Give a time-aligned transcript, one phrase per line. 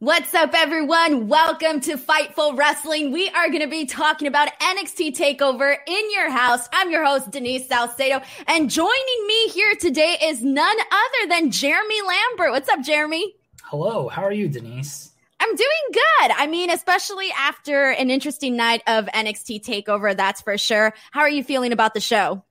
[0.00, 1.28] What's up, everyone?
[1.28, 3.12] Welcome to Fightful Wrestling.
[3.12, 6.68] We are going to be talking about NXT TakeOver in your house.
[6.72, 12.02] I'm your host, Denise Salcedo, and joining me here today is none other than Jeremy
[12.02, 12.50] Lambert.
[12.50, 13.36] What's up, Jeremy?
[13.62, 14.08] Hello.
[14.08, 15.12] How are you, Denise?
[15.38, 16.32] I'm doing good.
[16.36, 20.92] I mean, especially after an interesting night of NXT TakeOver, that's for sure.
[21.12, 22.42] How are you feeling about the show?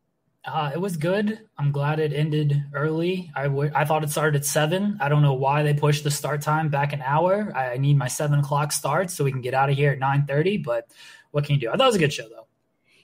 [0.45, 1.39] Uh, it was good.
[1.57, 3.31] I'm glad it ended early.
[3.33, 4.97] I, w- I thought it started at seven.
[4.99, 7.55] I don't know why they pushed the start time back an hour.
[7.55, 10.25] I need my seven o'clock start so we can get out of here at nine
[10.25, 10.57] thirty.
[10.57, 10.87] But
[11.31, 11.69] what can you do?
[11.69, 12.42] I thought it was a good show though.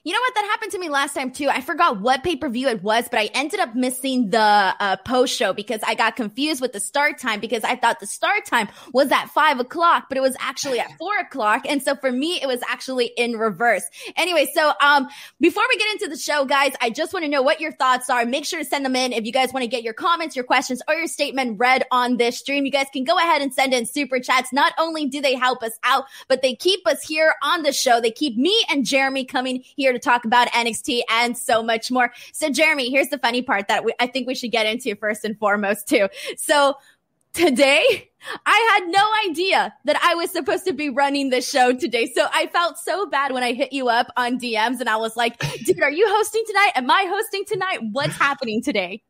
[0.02, 0.34] You know what?
[0.34, 1.50] That happened to me last time too.
[1.50, 4.96] I forgot what pay per view it was, but I ended up missing the uh,
[5.04, 8.46] post show because I got confused with the start time because I thought the start
[8.46, 11.66] time was at five o'clock, but it was actually at four o'clock.
[11.68, 13.82] And so for me, it was actually in reverse.
[14.16, 15.06] Anyway, so um,
[15.38, 18.08] before we get into the show, guys, I just want to know what your thoughts
[18.08, 18.24] are.
[18.24, 20.46] Make sure to send them in if you guys want to get your comments, your
[20.46, 22.64] questions, or your statement read on this stream.
[22.64, 24.50] You guys can go ahead and send in super chats.
[24.50, 28.00] Not only do they help us out, but they keep us here on the show.
[28.00, 31.90] They keep me and Jeremy coming here here to talk about NXT and so much
[31.90, 32.12] more.
[32.32, 35.24] So, Jeremy, here's the funny part that we, I think we should get into first
[35.24, 36.08] and foremost, too.
[36.36, 36.76] So,
[37.32, 38.10] today,
[38.46, 42.10] I had no idea that I was supposed to be running the show today.
[42.12, 45.16] So I felt so bad when I hit you up on DMs and I was
[45.16, 46.72] like, dude, are you hosting tonight?
[46.74, 47.78] Am I hosting tonight?
[47.92, 49.02] What's happening today?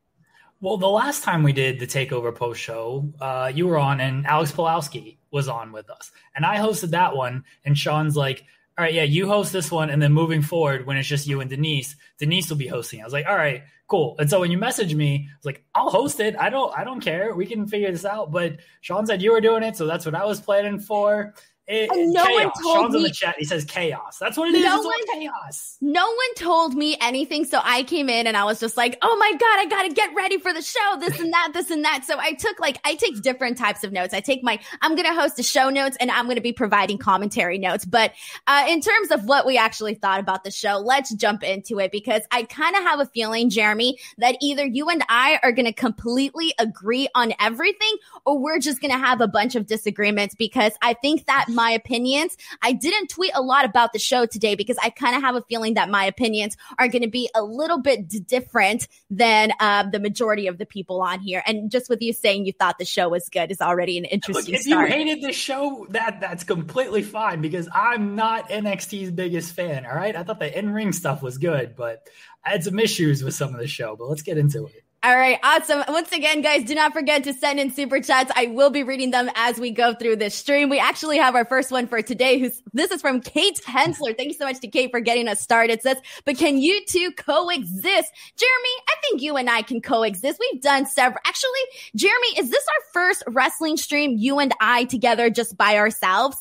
[0.61, 4.27] Well, the last time we did the Takeover post show, uh, you were on and
[4.27, 6.13] Alex Pulowski was on with us.
[6.37, 7.45] And I hosted that one.
[7.65, 8.45] And Sean's like,
[8.81, 11.43] all right, yeah, you host this one, and then moving forward, when it's just you
[11.43, 13.03] and Denise, Denise will be hosting.
[13.03, 14.17] I was like, all right, cool.
[14.19, 16.35] And so when you message me, I was like, I'll host it.
[16.39, 17.35] I don't, I don't care.
[17.35, 18.31] We can figure this out.
[18.33, 21.35] But Sean said you were doing it, so that's what I was planning for.
[21.67, 22.35] It, no chaos.
[22.35, 22.99] one told Sean's me.
[22.99, 23.37] in the chat.
[23.39, 24.19] He says chaos.
[24.19, 24.65] That's what it is.
[24.65, 25.77] No one, chaos.
[25.81, 27.45] No one told me anything.
[27.45, 29.95] So I came in and I was just like, oh my God, I got to
[29.95, 30.97] get ready for the show.
[30.99, 32.05] This and that, this and that.
[32.05, 34.13] So I took like, I take different types of notes.
[34.13, 36.53] I take my, I'm going to host the show notes and I'm going to be
[36.53, 37.85] providing commentary notes.
[37.85, 38.15] But
[38.49, 41.93] uh, in terms of what we actually thought about the show, let's jump into it
[41.93, 45.67] because I kind of have a feeling, Jeremy, that either you and I are going
[45.67, 50.35] to completely agree on everything or we're just going to have a bunch of disagreements
[50.35, 52.39] because I think that my opinions.
[52.63, 55.43] I didn't tweet a lot about the show today because I kind of have a
[55.43, 59.83] feeling that my opinions are going to be a little bit d- different than uh,
[59.83, 61.43] the majority of the people on here.
[61.47, 64.55] And just with you saying you thought the show was good is already an interesting.
[64.55, 64.89] Look, if start.
[64.89, 69.85] you hated the show, that that's completely fine because I'm not NXT's biggest fan.
[69.85, 72.09] All right, I thought the in ring stuff was good, but
[72.43, 73.97] I had some issues with some of the show.
[73.97, 74.85] But let's get into it.
[75.03, 75.83] All right, awesome.
[75.89, 78.31] Once again, guys, do not forget to send in super chats.
[78.37, 80.69] I will be reading them as we go through this stream.
[80.69, 82.39] We actually have our first one for today.
[82.39, 84.13] Who's this is from Kate Hensler.
[84.13, 85.73] Thank you so much to Kate for getting us started.
[85.73, 85.97] It says,
[86.27, 88.13] but can you two coexist?
[88.37, 90.39] Jeremy, I think you and I can coexist.
[90.39, 91.21] We've done several.
[91.25, 91.51] Actually,
[91.97, 96.37] Jeremy, is this our first wrestling stream, you and I together just by ourselves?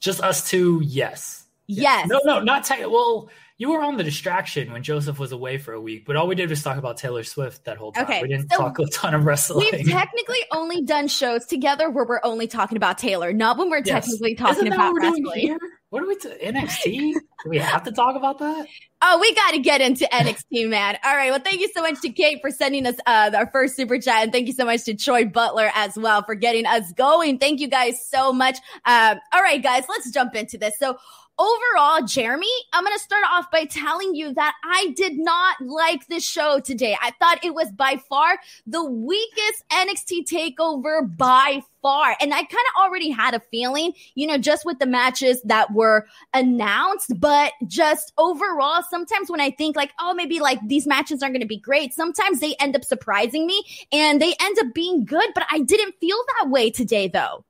[0.00, 1.46] Just us two, yes.
[1.66, 2.08] Yes.
[2.08, 2.80] No, no, not tech.
[2.80, 3.30] Well,
[3.62, 6.34] you were on the distraction when Joseph was away for a week, but all we
[6.34, 8.02] did was talk about Taylor Swift that whole time.
[8.02, 9.68] Okay, we didn't so talk a ton of wrestling.
[9.70, 13.82] We've technically only done shows together where we're only talking about Taylor, not when we're
[13.84, 14.04] yes.
[14.04, 15.56] technically talking about wrestling.
[15.90, 17.12] What are we to NXT?
[17.12, 18.66] Do we have to talk about that?
[19.02, 20.96] Oh, we got to get into NXT, man.
[21.04, 21.30] All right.
[21.30, 24.22] Well, thank you so much to Kate for sending us uh, our first super chat,
[24.22, 27.38] and thank you so much to Troy Butler as well for getting us going.
[27.38, 28.56] Thank you guys so much.
[28.86, 30.78] Um, all right, guys, let's jump into this.
[30.78, 30.96] So
[31.38, 36.06] overall, Jeremy, I'm going to start off by telling you that I did not like
[36.06, 36.96] this show today.
[37.00, 42.16] I thought it was by far the weakest NXT takeover by far.
[42.20, 45.72] And I kind of already had a feeling, you know, just with the matches that
[45.72, 51.22] were announced, but just overall, sometimes when I think like, oh, maybe like these matches
[51.22, 54.72] aren't going to be great, sometimes they end up surprising me and they end up
[54.74, 57.44] being good, but I didn't feel that way today though.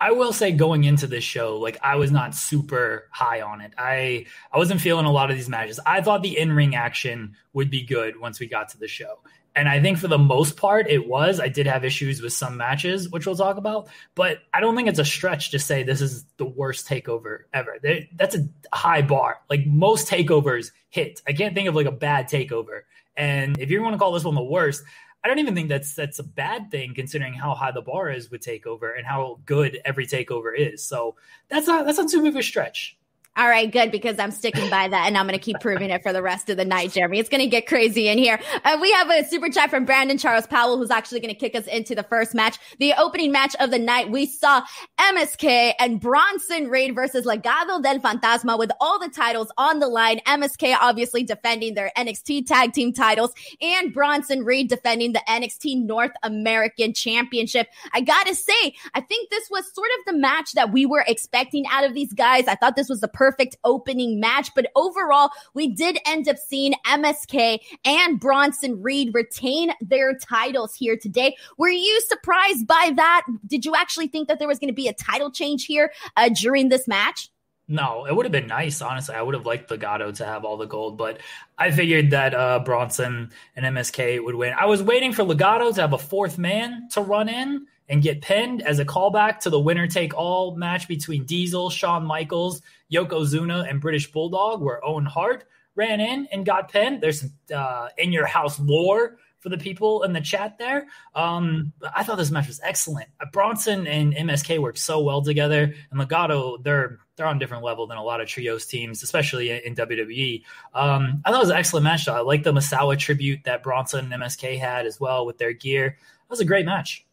[0.00, 3.72] I will say going into this show, like I was not super high on it.
[3.78, 5.80] I I wasn't feeling a lot of these matches.
[5.86, 9.20] I thought the in-ring action would be good once we got to the show.
[9.54, 11.40] And I think for the most part it was.
[11.40, 14.86] I did have issues with some matches, which we'll talk about, but I don't think
[14.86, 17.78] it's a stretch to say this is the worst takeover ever.
[18.16, 19.40] That's a high bar.
[19.48, 21.22] Like most takeovers hit.
[21.26, 22.82] I can't think of like a bad takeover.
[23.16, 24.84] And if you want to call this one the worst,
[25.26, 28.30] I don't even think that's that's a bad thing considering how high the bar is
[28.30, 30.84] with takeover and how good every takeover is.
[30.84, 31.16] So
[31.48, 32.96] that's not that's not too big of a stretch.
[33.38, 36.02] All right, good, because I'm sticking by that and I'm going to keep proving it
[36.02, 37.18] for the rest of the night, Jeremy.
[37.18, 38.40] It's going to get crazy in here.
[38.64, 41.54] Uh, we have a super chat from Brandon Charles Powell, who's actually going to kick
[41.54, 42.58] us into the first match.
[42.78, 44.62] The opening match of the night, we saw
[44.98, 50.18] MSK and Bronson Reed versus Legado del Fantasma with all the titles on the line.
[50.26, 56.12] MSK obviously defending their NXT tag team titles and Bronson Reed defending the NXT North
[56.22, 57.68] American Championship.
[57.92, 61.04] I got to say, I think this was sort of the match that we were
[61.06, 62.48] expecting out of these guys.
[62.48, 64.54] I thought this was the perfect perfect opening match.
[64.54, 70.96] But overall, we did end up seeing MSK and Bronson Reed retain their titles here
[70.96, 71.36] today.
[71.58, 73.22] Were you surprised by that?
[73.44, 76.28] Did you actually think that there was going to be a title change here uh,
[76.28, 77.30] during this match?
[77.66, 79.16] No, it would have been nice, honestly.
[79.16, 81.18] I would have liked Legado to have all the gold, but
[81.58, 84.54] I figured that uh, Bronson and MSK would win.
[84.56, 88.22] I was waiting for Legado to have a fourth man to run in and get
[88.22, 92.62] pinned as a callback to the winner take all match between Diesel, Shawn Michaels,
[92.92, 95.44] Yokozuna, and British Bulldog, where Owen Hart
[95.74, 97.02] ran in and got pinned.
[97.02, 100.86] There's some uh, in your house lore for the people in the chat there.
[101.14, 103.08] Um, I thought this match was excellent.
[103.20, 107.62] Uh, Bronson and MSK worked so well together, and Legado they're they're on a different
[107.62, 110.42] level than a lot of trios teams, especially in, in WWE.
[110.74, 112.06] Um, I thought it was an excellent match.
[112.06, 112.14] Though.
[112.14, 115.96] I like the Misawa tribute that Bronson and MSK had as well with their gear.
[116.00, 117.05] That was a great match.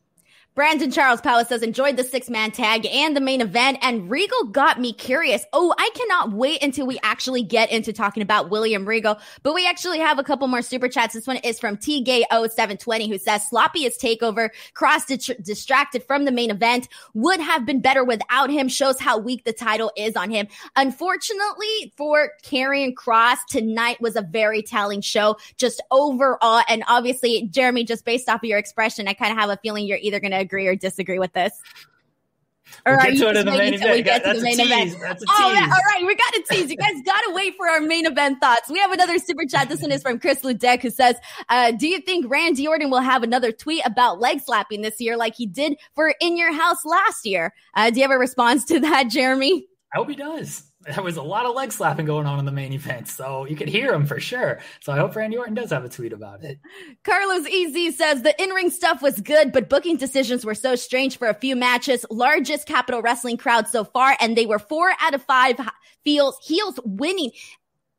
[0.55, 4.43] Brandon Charles Powell says, enjoyed the six man tag and the main event, and Regal
[4.45, 5.43] got me curious.
[5.51, 9.17] Oh, I cannot wait until we actually get into talking about William Regal.
[9.41, 11.15] But we actually have a couple more super chats.
[11.15, 16.31] This one is from T Gay 0720 who says, sloppiest takeover, Kross distracted from the
[16.31, 20.29] main event, would have been better without him, shows how weak the title is on
[20.29, 20.47] him.
[20.75, 26.61] Unfortunately for Karrion Kross, tonight was a very telling show, just overall.
[26.69, 29.87] And obviously, Jeremy, just based off of your expression, I kind of have a feeling
[29.87, 31.53] you're either going to agree or disagree with this?
[32.85, 34.95] Or we'll are you just waiting until we get to the main event?
[35.29, 36.03] Oh, yeah, all right.
[36.05, 36.69] We got to tease.
[36.69, 38.69] You guys got to wait for our main event thoughts.
[38.69, 39.69] We have another super chat.
[39.69, 41.15] This one is from Chris Ludek who says,
[41.49, 45.17] uh, do you think Randy Orton will have another tweet about leg slapping this year
[45.17, 47.53] like he did for In Your House last year?
[47.75, 49.67] Uh, do you have a response to that, Jeremy?
[49.93, 52.51] I hope he does there was a lot of leg slapping going on in the
[52.51, 54.59] main event, so you could hear him for sure.
[54.81, 56.59] So I hope Randy Orton does have a tweet about it.
[57.03, 61.27] Carlos Ez says the in-ring stuff was good, but booking decisions were so strange for
[61.27, 62.05] a few matches.
[62.09, 65.59] Largest Capitol Wrestling crowd so far, and they were four out of five
[66.03, 67.31] feels heels winning.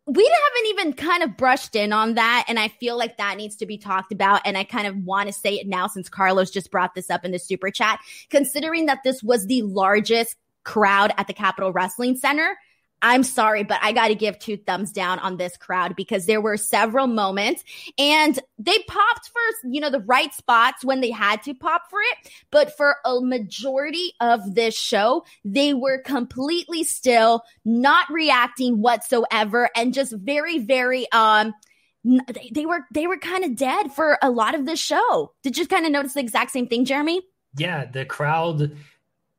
[0.06, 3.56] We haven't even kind of brushed in on that, and I feel like that needs
[3.56, 4.42] to be talked about.
[4.44, 7.24] And I kind of want to say it now since Carlos just brought this up
[7.24, 8.00] in the super chat.
[8.28, 12.54] Considering that this was the largest crowd at the Capitol Wrestling Center,
[13.02, 16.40] I'm sorry, but I got to give two thumbs down on this crowd because there
[16.40, 17.62] were several moments
[17.98, 22.00] and they popped for, you know, the right spots when they had to pop for
[22.00, 22.32] it.
[22.50, 29.92] But for a majority of this show, they were completely still, not reacting whatsoever and
[29.92, 31.52] just very, very, um,
[32.04, 35.32] they, they were they were kind of dead for a lot of the show.
[35.42, 37.22] Did you kind of notice the exact same thing, Jeremy?
[37.56, 38.76] Yeah, the crowd.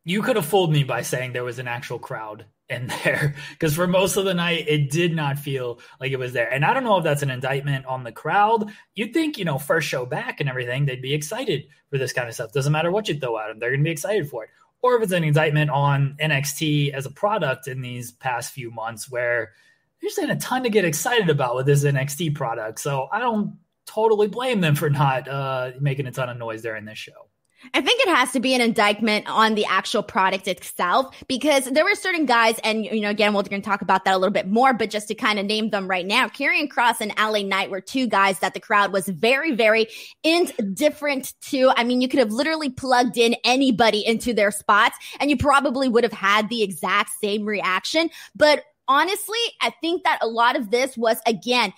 [0.08, 3.76] You could have fooled me by saying there was an actual crowd in there because
[3.76, 6.52] for most of the night it did not feel like it was there.
[6.52, 8.72] And i don't know if that's an indictment on the crowd.
[8.94, 12.28] You'd think you know first show back and everything they'd be excited for this kind
[12.28, 12.52] of stuff.
[12.52, 14.50] Doesn't matter what you throw at them they're going to be excited for it.
[14.82, 19.10] Or if it's an indictment on nxt as a product in these past few months
[19.10, 19.54] where
[20.02, 22.80] there's been a ton to get excited about with this nxt product.
[22.80, 23.58] So i don't
[23.88, 27.25] totally blame them for not uh, making a ton of noise during this show
[27.74, 31.84] I think it has to be an indictment on the actual product itself because there
[31.84, 34.34] were certain guys, and you know, again, we're going to talk about that a little
[34.34, 37.42] bit more, but just to kind of name them right now, Karrion Kross and LA
[37.42, 39.88] Knight were two guys that the crowd was very, very
[40.24, 41.72] indifferent to.
[41.76, 45.90] I mean, you could have literally plugged in anybody into their spots and you probably
[45.90, 48.10] would have had the exact same reaction.
[48.36, 51.74] But honestly, I think that a lot of this was again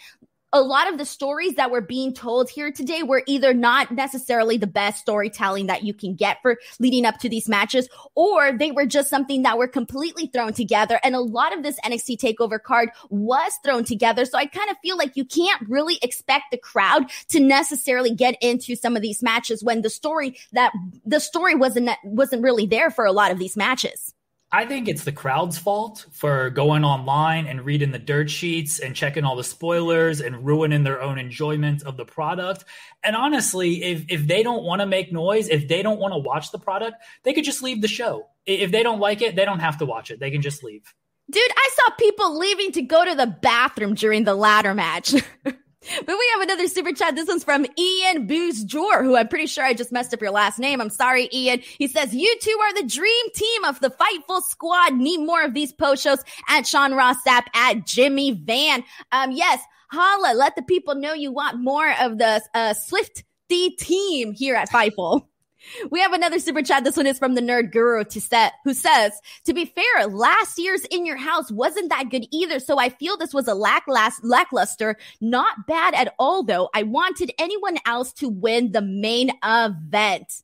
[0.53, 4.57] a lot of the stories that were being told here today were either not necessarily
[4.57, 8.71] the best storytelling that you can get for leading up to these matches, or they
[8.71, 10.99] were just something that were completely thrown together.
[11.03, 14.23] And a lot of this NXT takeover card was thrown together.
[14.25, 18.37] So I kind of feel like you can't really expect the crowd to necessarily get
[18.41, 20.71] into some of these matches when the story that
[21.05, 24.13] the story wasn't, wasn't really there for a lot of these matches.
[24.51, 28.95] I think it's the crowd's fault for going online and reading the dirt sheets and
[28.95, 32.63] checking all the spoilers and ruining their own enjoyment of the product.
[33.03, 36.19] And honestly, if if they don't want to make noise, if they don't want to
[36.19, 38.27] watch the product, they could just leave the show.
[38.45, 40.19] If they don't like it, they don't have to watch it.
[40.21, 40.93] They can just leave.
[41.29, 45.13] Dude, I saw people leaving to go to the bathroom during the ladder match.
[45.81, 47.15] But we have another super chat.
[47.15, 50.59] This one's from Ian Boozjor, who I'm pretty sure I just messed up your last
[50.59, 50.81] name.
[50.81, 51.61] I'm sorry, Ian.
[51.61, 54.95] He says, You two are the dream team of the Fightful Squad.
[54.95, 56.19] Need more of these post shows
[56.49, 58.83] at Sean Ross Sapp, at Jimmy Van.
[59.11, 60.33] Um, yes, holla.
[60.35, 64.69] Let the people know you want more of the uh, Swift D team here at
[64.69, 65.27] Fightful.
[65.89, 66.83] We have another super chat.
[66.83, 69.13] This one is from the nerd guru to set, who says,
[69.45, 72.59] to be fair, last year's in your house wasn't that good either.
[72.59, 76.69] So I feel this was a lacklast, lackluster, not bad at all though.
[76.73, 80.43] I wanted anyone else to win the main event.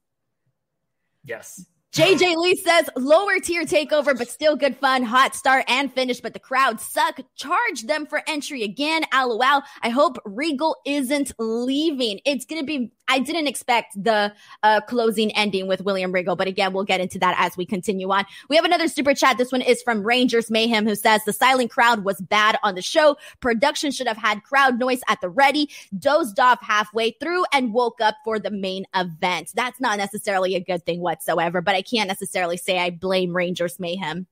[1.24, 1.66] Yes.
[1.94, 5.04] JJ Lee says lower tier takeover, but still good fun.
[5.04, 7.20] Hot start and finish, but the crowd suck.
[7.36, 9.04] Charge them for entry again.
[9.14, 9.62] LOL.
[9.84, 12.20] I hope Regal isn't leaving.
[12.26, 14.34] It's going to be I didn't expect the
[14.64, 18.10] uh, closing ending with William Regal, but again, we'll get into that as we continue
[18.12, 18.26] on.
[18.50, 19.38] We have another super chat.
[19.38, 22.82] This one is from Rangers Mayhem, who says the silent crowd was bad on the
[22.82, 23.18] show.
[23.40, 25.70] Production should have had crowd noise at the ready,
[26.00, 29.52] dozed off halfway through, and woke up for the main event.
[29.54, 33.80] That's not necessarily a good thing whatsoever, but I can't necessarily say I blame Rangers
[33.80, 34.26] Mayhem.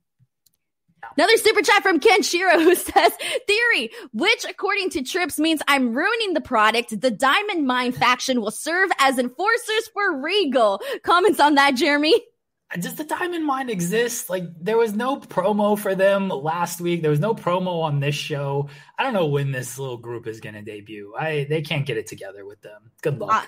[1.18, 3.12] Another super chat from Ken Shiro who says,
[3.48, 7.00] Theory, which according to Trips means I'm ruining the product.
[7.00, 10.82] The Diamond Mine faction will serve as enforcers for Regal.
[11.04, 12.22] Comments on that, Jeremy?
[12.80, 14.30] Does the Diamond Mine exist?
[14.30, 17.02] Like, there was no promo for them last week.
[17.02, 18.70] There was no promo on this show.
[18.98, 21.14] I don't know when this little group is going to debut.
[21.20, 22.92] I they can't get it together with them.
[23.02, 23.44] Good luck.
[23.44, 23.48] Uh,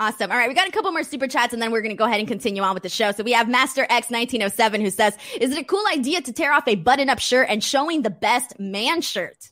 [0.00, 0.30] Awesome.
[0.30, 0.48] All right.
[0.48, 2.26] We got a couple more super chats and then we're going to go ahead and
[2.26, 3.12] continue on with the show.
[3.12, 6.66] So we have Master X1907 who says, is it a cool idea to tear off
[6.66, 9.50] a button up shirt and showing the best man shirt?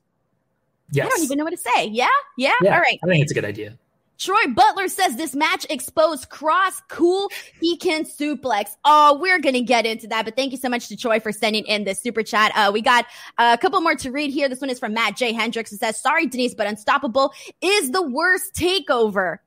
[0.90, 1.06] Yes.
[1.06, 1.88] I don't even know what to say.
[1.88, 2.08] Yeah?
[2.38, 2.54] Yeah.
[2.62, 2.98] yeah All right.
[3.04, 3.76] I think it's a good idea.
[4.16, 6.80] Troy Butler says this match exposed Kross.
[6.88, 7.30] cool.
[7.60, 8.70] He can suplex.
[8.86, 10.24] Oh, we're going to get into that.
[10.24, 12.52] But thank you so much to Troy for sending in this super chat.
[12.56, 13.04] Uh, we got
[13.36, 14.48] a couple more to read here.
[14.48, 15.32] This one is from Matt J.
[15.32, 15.72] Hendricks.
[15.72, 19.38] It says, sorry, Denise, but Unstoppable is the worst takeover.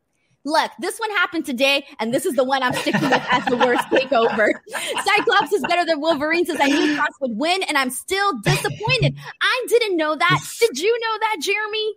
[0.43, 3.57] Look, this one happened today, and this is the one I'm sticking with as the
[3.57, 4.49] worst takeover.
[5.05, 9.15] Cyclops is better than Wolverine says I knew Kross would win, and I'm still disappointed.
[9.41, 10.39] I didn't know that.
[10.59, 11.93] Did you know that, Jeremy?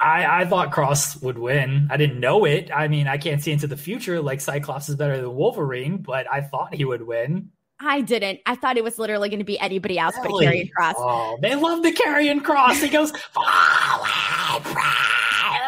[0.00, 1.88] I, I thought Kross would win.
[1.90, 2.70] I didn't know it.
[2.74, 6.26] I mean, I can't see into the future like Cyclops is better than Wolverine, but
[6.30, 7.50] I thought he would win.
[7.78, 8.40] I didn't.
[8.46, 10.46] I thought it was literally going to be anybody else really?
[10.46, 10.94] but Karrion Kross.
[10.96, 12.82] Oh, they love the Karrion Kross.
[12.82, 13.12] He goes,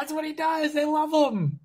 [0.09, 0.73] that's what he does.
[0.73, 1.61] They love him.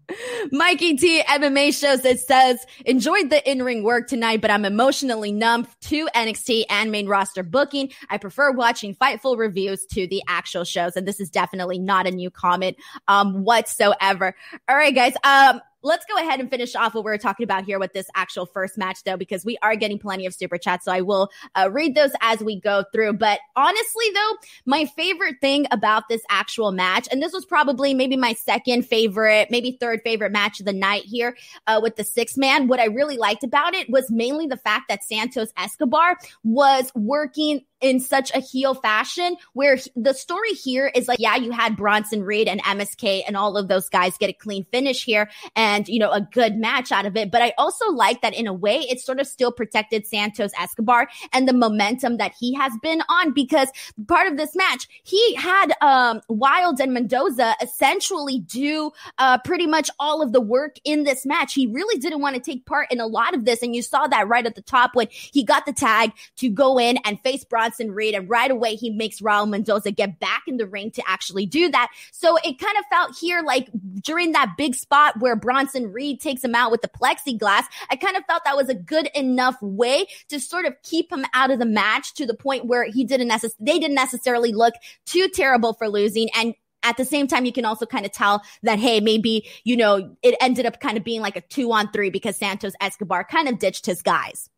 [0.52, 5.66] Mikey T MMA shows that says, enjoyed the in-ring work tonight, but I'm emotionally numb
[5.84, 7.92] to NXT and main roster booking.
[8.10, 10.98] I prefer watching Fightful reviews to the actual shows.
[10.98, 12.76] And this is definitely not a new comment,
[13.08, 14.36] um, whatsoever.
[14.68, 15.14] All right, guys.
[15.24, 18.46] Um, let's go ahead and finish off what we're talking about here with this actual
[18.46, 20.86] first match, though, because we are getting plenty of super chats.
[20.86, 23.14] So I will uh, read those as we go through.
[23.14, 28.16] But honestly, though, my favorite thing about this actual match, and this was probably maybe
[28.16, 31.38] my second favorite, maybe third favorite match of the night here
[31.68, 34.86] uh, with the six man, what I really liked about it was mainly the fact
[34.90, 41.10] that Santos Escobar was working in such a heel fashion where the story here is
[41.10, 44.34] like, yeah, you had Bronson Reed and MSK and all of those guys get a
[44.34, 47.30] clean finish here and, you know, a good match out of it.
[47.30, 51.10] But I also like that in a way, it sort of still protected Santos Escobar
[51.34, 53.68] and the momentum that he has been on because
[54.08, 59.90] part of this match, he had, um, Wilde and Mendoza essentially do, uh, pretty much
[60.00, 61.54] all of the work in this match.
[61.54, 63.62] He really didn't want to take part in a lot of this.
[63.62, 66.80] And you saw that right at the top when he got the tag to go
[66.80, 68.14] in and face Bronson Bronson Reed.
[68.14, 71.70] And right away, he makes Raul Mendoza get back in the ring to actually do
[71.70, 71.90] that.
[72.12, 73.70] So it kind of felt here like
[74.02, 78.16] during that big spot where Bronson Reed takes him out with the plexiglass, I kind
[78.16, 81.60] of felt that was a good enough way to sort of keep him out of
[81.60, 84.74] the match to the point where he didn't necessarily, they didn't necessarily look
[85.06, 86.30] too terrible for losing.
[86.36, 86.54] And
[86.84, 90.16] at the same time, you can also kind of tell that, hey, maybe, you know,
[90.22, 93.48] it ended up kind of being like a two on three because Santos Escobar kind
[93.48, 94.50] of ditched his guys.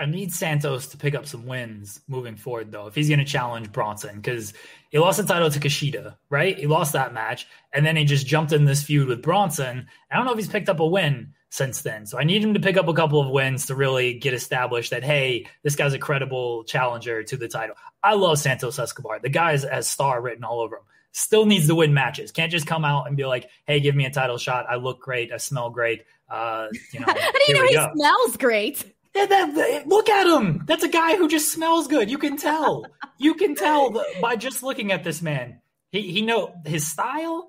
[0.00, 3.24] I need Santos to pick up some wins moving forward, though, if he's going to
[3.24, 4.54] challenge Bronson, because
[4.90, 6.58] he lost the title to Kushida, right?
[6.58, 9.86] He lost that match, and then he just jumped in this feud with Bronson.
[10.10, 12.06] I don't know if he's picked up a win since then.
[12.06, 14.90] So I need him to pick up a couple of wins to really get established
[14.90, 17.76] that, hey, this guy's a credible challenger to the title.
[18.02, 19.20] I love Santos Escobar.
[19.20, 20.82] The guy has star written all over him.
[21.12, 22.30] Still needs to win matches.
[22.30, 24.66] Can't just come out and be like, hey, give me a title shot.
[24.70, 25.32] I look great.
[25.32, 26.04] I smell great.
[26.30, 27.90] Uh, you know, How do you know he go.
[27.96, 28.94] smells great?
[29.14, 30.64] Yeah, that, look at him.
[30.66, 32.10] That's a guy who just smells good.
[32.10, 32.86] You can tell.
[33.18, 35.60] You can tell by just looking at this man.
[35.92, 37.48] He he know his style.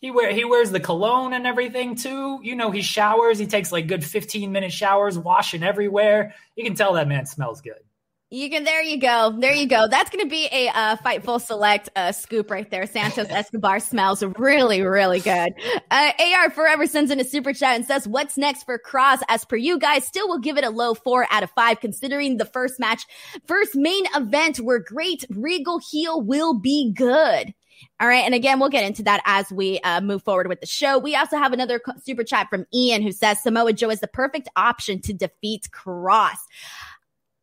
[0.00, 2.40] He wear he wears the cologne and everything too.
[2.42, 3.38] You know he showers.
[3.38, 6.34] He takes like good fifteen minute showers, washing everywhere.
[6.56, 7.80] You can tell that man smells good.
[8.32, 8.62] You can.
[8.62, 9.34] There you go.
[9.36, 9.88] There you go.
[9.88, 12.86] That's going to be a uh, Fightful Select uh, scoop right there.
[12.86, 15.52] Santos Escobar smells really, really good.
[15.90, 19.18] Uh, AR Forever sends in a super chat and says, "What's next for Kross?
[19.28, 22.36] As per you guys, still will give it a low four out of five, considering
[22.36, 23.04] the first match,
[23.48, 25.24] first main event were great.
[25.30, 27.52] Regal heel will be good.
[27.98, 28.24] All right.
[28.24, 30.98] And again, we'll get into that as we uh, move forward with the show.
[30.98, 34.48] We also have another super chat from Ian who says Samoa Joe is the perfect
[34.56, 36.36] option to defeat Kross.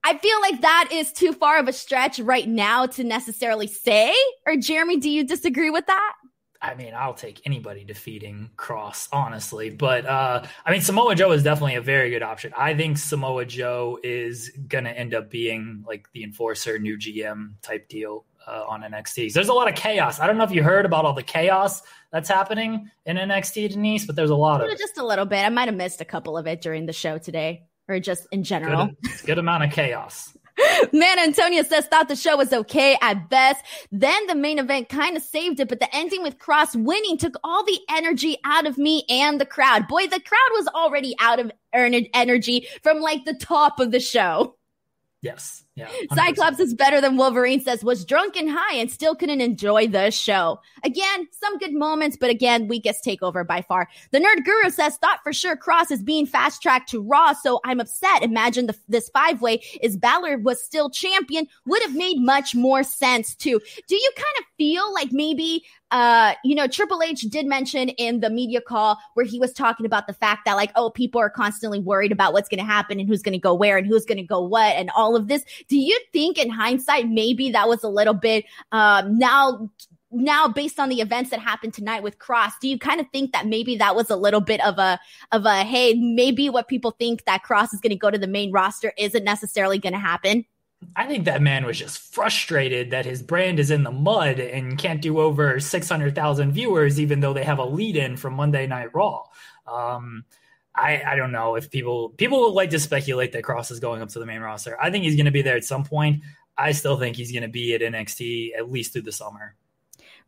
[0.08, 4.16] I feel like that is too far of a stretch right now to necessarily say.
[4.46, 6.14] Or Jeremy, do you disagree with that?
[6.62, 9.70] I mean, I'll take anybody defeating Kross, honestly.
[9.70, 12.54] But uh, I mean, Samoa Joe is definitely a very good option.
[12.58, 17.90] I think Samoa Joe is gonna end up being like the enforcer, new GM type
[17.90, 19.32] deal uh, on NXT.
[19.32, 20.22] So there's a lot of chaos.
[20.22, 21.82] I don't know if you heard about all the chaos
[22.14, 25.44] that's happening in NXT, Denise, but there's a lot of just a little bit.
[25.44, 28.44] I might have missed a couple of it during the show today or just in
[28.44, 28.90] general.
[29.02, 30.38] Good, good amount of chaos.
[30.94, 33.64] Man, Antonio says thought the show was okay at best.
[33.92, 37.36] Then the main event kind of saved it, but the ending with Kross winning took
[37.44, 39.88] all the energy out of me and the crowd.
[39.88, 44.00] Boy, the crowd was already out of earned energy from like the top of the
[44.00, 44.56] show.
[45.22, 45.64] Yes.
[45.78, 45.90] Yeah.
[46.16, 50.10] Cyclops is better than Wolverine says was drunk and high and still couldn't enjoy the
[50.10, 50.60] show.
[50.84, 53.88] Again, some good moments, but again, weakest takeover by far.
[54.10, 57.60] The nerd guru says thought for sure Kross is being fast tracked to Raw, so
[57.64, 58.24] I'm upset.
[58.24, 62.82] Imagine the, this five way is Balor was still champion would have made much more
[62.82, 63.62] sense too.
[63.88, 68.20] Do you kind of feel like maybe uh, you know, Triple H did mention in
[68.20, 71.30] the media call where he was talking about the fact that like, oh, people are
[71.30, 74.06] constantly worried about what's going to happen and who's going to go where and who's
[74.06, 75.46] going to go what and all of this.
[75.70, 79.70] Do you think in hindsight, maybe that was a little bit, um, now,
[80.12, 83.34] now based on the events that happened tonight with Kross, do you kind of think
[83.34, 85.00] that maybe that was a little bit of a,
[85.32, 88.28] of a, hey, maybe what people think that Kross is going to go to the
[88.28, 90.46] main roster isn't necessarily going to happen?
[90.96, 94.78] I think that man was just frustrated that his brand is in the mud and
[94.78, 98.94] can't do over 600,000 viewers, even though they have a lead in from Monday Night
[98.94, 99.24] Raw.
[99.66, 100.24] Um,
[100.78, 104.10] I, I don't know if people people like to speculate that Kross is going up
[104.10, 104.78] to the main roster.
[104.80, 106.22] I think he's going to be there at some point.
[106.58, 109.56] I still think he's going to be at NXT at least through the summer.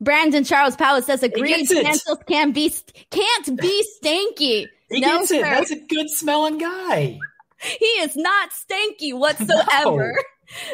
[0.01, 1.67] Brandon Charles Powell says agreed.
[1.67, 2.73] Cancels can be
[3.12, 4.67] can't be stanky.
[4.89, 5.41] he no, gets it.
[5.41, 5.49] Sir.
[5.49, 7.19] That's a good smelling guy.
[7.62, 10.13] He is not stanky whatsoever.
[10.15, 10.23] No.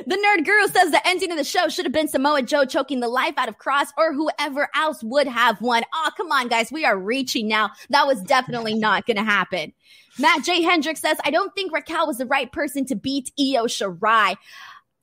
[0.05, 2.99] The nerd guru says the ending of the show should have been Samoa Joe choking
[2.99, 5.83] the life out of Kross or whoever else would have won.
[5.93, 6.71] Oh, come on, guys.
[6.71, 7.71] We are reaching now.
[7.89, 9.73] That was definitely not going to happen.
[10.17, 10.61] Matt J.
[10.61, 14.37] Hendricks says, I don't think Raquel was the right person to beat Io Shirai.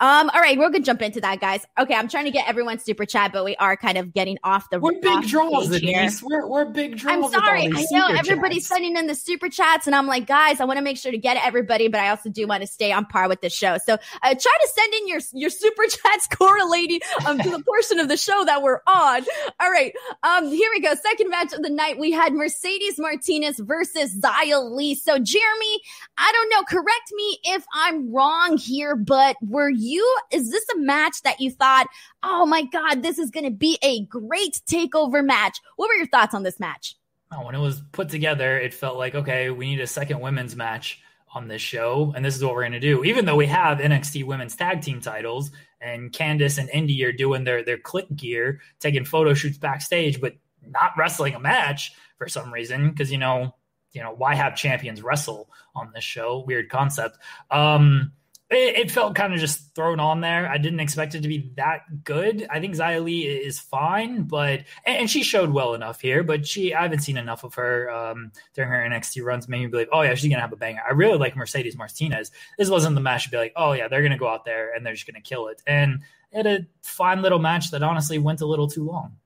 [0.02, 1.64] Um, all right, we're gonna jump into that, guys.
[1.78, 4.68] Okay, I'm trying to get everyone super chat, but we are kind of getting off
[4.68, 4.80] the.
[4.80, 6.20] We're big draws, Denise.
[6.20, 7.32] We're, we're big draws.
[7.32, 7.70] I'm sorry.
[7.72, 8.80] I know everybody's chats.
[8.80, 11.18] sending in the super chats, and I'm like, guys, I want to make sure to
[11.18, 13.78] get everybody, but I also do want to stay on par with the show.
[13.86, 18.00] So uh, try to send in your your super chats correlating um, to the portion
[18.00, 19.24] of the show that we're on.
[19.60, 20.96] All right, um, here we go.
[20.96, 24.96] Second match of the night, we had Mercedes Martinez versus Xia Li.
[24.96, 25.80] So Jeremy,
[26.18, 26.64] I don't know.
[26.64, 31.40] Correct me if I'm wrong here, but were you you, is this a match that
[31.40, 31.86] you thought,
[32.22, 35.58] oh my God, this is going to be a great takeover match?
[35.76, 36.96] What were your thoughts on this match?
[37.30, 40.54] Oh, when it was put together, it felt like, okay, we need a second women's
[40.54, 41.00] match
[41.34, 43.04] on this show, and this is what we're going to do.
[43.04, 45.50] Even though we have NXT women's tag team titles,
[45.80, 50.34] and Candice and Indi are doing their their click gear, taking photo shoots backstage, but
[50.66, 53.54] not wrestling a match for some reason, because you know,
[53.92, 56.44] you know, why have champions wrestle on this show?
[56.46, 57.18] Weird concept.
[57.50, 58.12] Um,
[58.52, 60.48] it, it felt kind of just thrown on there.
[60.48, 62.46] I didn't expect it to be that good.
[62.50, 66.22] I think Xia Li is fine, but and, and, she showed well enough here.
[66.22, 69.48] But she, I haven't seen enough of her um, during her NXT runs.
[69.48, 70.82] Made me believe, oh yeah, she's gonna have a banger.
[70.86, 72.30] I really like Mercedes Martinez.
[72.58, 74.84] This wasn't the match to be like, oh yeah, they're gonna go out there and
[74.84, 75.62] they're just gonna kill it.
[75.66, 76.00] And
[76.32, 79.16] it had a fine little match that honestly went a little too long.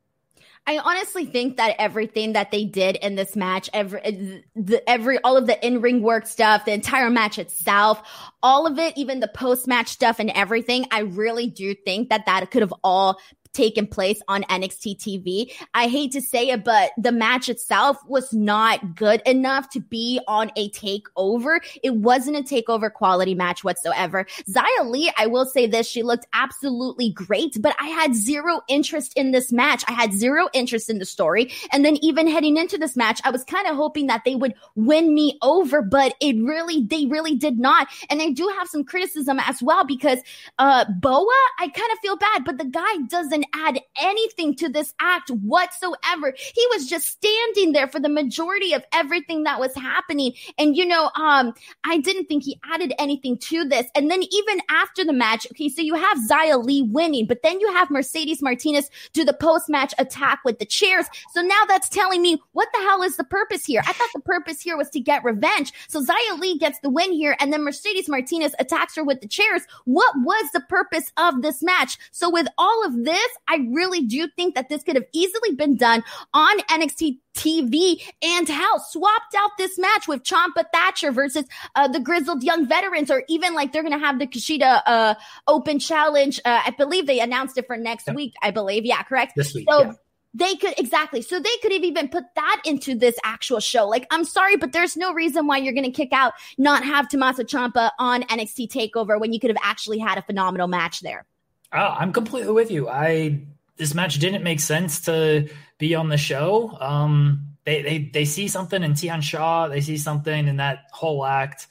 [0.68, 5.36] I honestly think that everything that they did in this match, every, the, every, all
[5.36, 8.02] of the in ring work stuff, the entire match itself,
[8.42, 12.26] all of it, even the post match stuff and everything, I really do think that
[12.26, 13.20] that could have all
[13.56, 15.52] taken place on NXT TV.
[15.74, 20.20] I hate to say it, but the match itself was not good enough to be
[20.28, 21.58] on a takeover.
[21.82, 24.26] It wasn't a takeover quality match whatsoever.
[24.48, 29.14] Xia Li, I will say this, she looked absolutely great, but I had zero interest
[29.16, 29.82] in this match.
[29.88, 31.52] I had zero interest in the story.
[31.72, 34.54] And then even heading into this match, I was kind of hoping that they would
[34.74, 37.88] win me over, but it really, they really did not.
[38.10, 40.20] And I do have some criticism as well because
[40.58, 44.94] uh Boa, I kind of feel bad, but the guy doesn't add anything to this
[45.00, 46.34] act whatsoever.
[46.54, 50.32] He was just standing there for the majority of everything that was happening.
[50.58, 51.52] And, you know, um,
[51.84, 53.86] I didn't think he added anything to this.
[53.94, 57.60] And then even after the match, okay, so you have Xia Li winning, but then
[57.60, 61.06] you have Mercedes Martinez do the post match attack with the chairs.
[61.32, 63.82] So now that's telling me what the hell is the purpose here?
[63.86, 65.72] I thought the purpose here was to get revenge.
[65.88, 69.28] So Xia Li gets the win here, and then Mercedes Martinez attacks her with the
[69.28, 69.62] chairs.
[69.84, 71.98] What was the purpose of this match?
[72.12, 75.76] So with all of this, I really do think that this could have easily been
[75.76, 81.44] done on NXT TV and hell swapped out this match with Ciampa Thatcher versus
[81.74, 85.14] uh, the grizzled young veterans, or even like they're going to have the Kushida uh,
[85.46, 86.40] Open Challenge.
[86.44, 88.16] Uh, I believe they announced it for next yep.
[88.16, 88.34] week.
[88.42, 89.34] I believe, yeah, correct.
[89.36, 89.82] This week, so.
[89.82, 89.92] Yeah.
[90.34, 91.22] They could exactly.
[91.22, 93.88] So they could have even put that into this actual show.
[93.88, 97.08] Like, I'm sorry, but there's no reason why you're going to kick out, not have
[97.08, 101.24] Tommaso Ciampa on NXT Takeover when you could have actually had a phenomenal match there.
[101.72, 102.88] Oh, I'm completely with you.
[102.88, 103.42] I
[103.76, 105.48] this match didn't make sense to
[105.78, 106.76] be on the show.
[106.80, 111.24] Um, they they they see something in Tian Sha, they see something in that whole
[111.24, 111.66] act.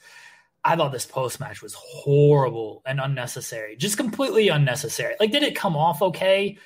[0.64, 5.14] I thought this post match was horrible and unnecessary, just completely unnecessary.
[5.20, 6.58] Like, did it come off okay?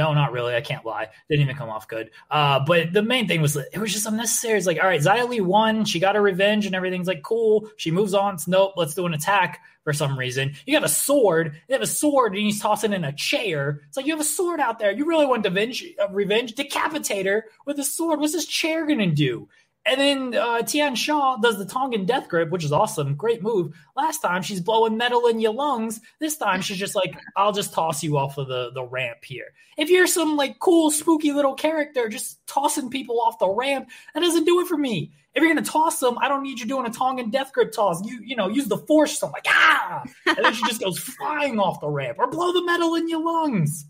[0.00, 0.54] No, not really.
[0.54, 1.08] I can't lie.
[1.28, 2.10] Didn't even come off good.
[2.30, 4.56] Uh, but the main thing was it was just unnecessary.
[4.56, 5.84] It's like, all right, Xia Li won.
[5.84, 7.68] She got her revenge and everything's like cool.
[7.76, 8.32] She moves on.
[8.32, 10.54] It's nope, let's do an attack for some reason.
[10.64, 11.54] You have a sword.
[11.68, 13.82] You have a sword and he's tossing in a chair.
[13.88, 14.90] It's like you have a sword out there.
[14.90, 15.84] You really want revenge?
[16.02, 16.54] Uh, revenge?
[16.54, 18.20] Decapitate her with a sword.
[18.20, 19.50] What's this chair gonna do?
[19.86, 23.14] And then uh, Tian Sha does the Tongan death grip, which is awesome.
[23.14, 23.74] Great move.
[23.96, 26.00] Last time she's blowing metal in your lungs.
[26.18, 29.46] This time she's just like, I'll just toss you off of the, the ramp here.
[29.78, 34.20] If you're some like cool, spooky little character just tossing people off the ramp, that
[34.20, 35.12] doesn't do it for me.
[35.34, 38.04] If you're gonna toss them, I don't need you doing a Tongan death grip toss.
[38.04, 39.18] You you know, use the force.
[39.18, 42.52] So I'm like, ah, and then she just goes flying off the ramp or blow
[42.52, 43.86] the metal in your lungs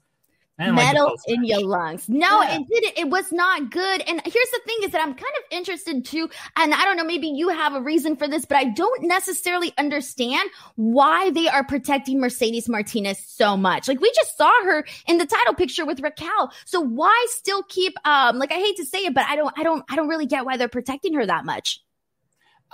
[0.61, 2.09] metal like in your lungs.
[2.09, 2.57] No, yeah.
[2.57, 2.99] it didn't.
[2.99, 4.03] It was not good.
[4.03, 6.29] And here's the thing is that I'm kind of interested too.
[6.57, 9.73] And I don't know, maybe you have a reason for this, but I don't necessarily
[9.79, 13.89] understand why they are protecting Mercedes Martinez so much.
[13.89, 16.53] Like we just saw her in the title picture with Raquel.
[16.67, 19.63] So why still keep, um, like I hate to say it, but I don't, I
[19.63, 21.81] don't, I don't really get why they're protecting her that much.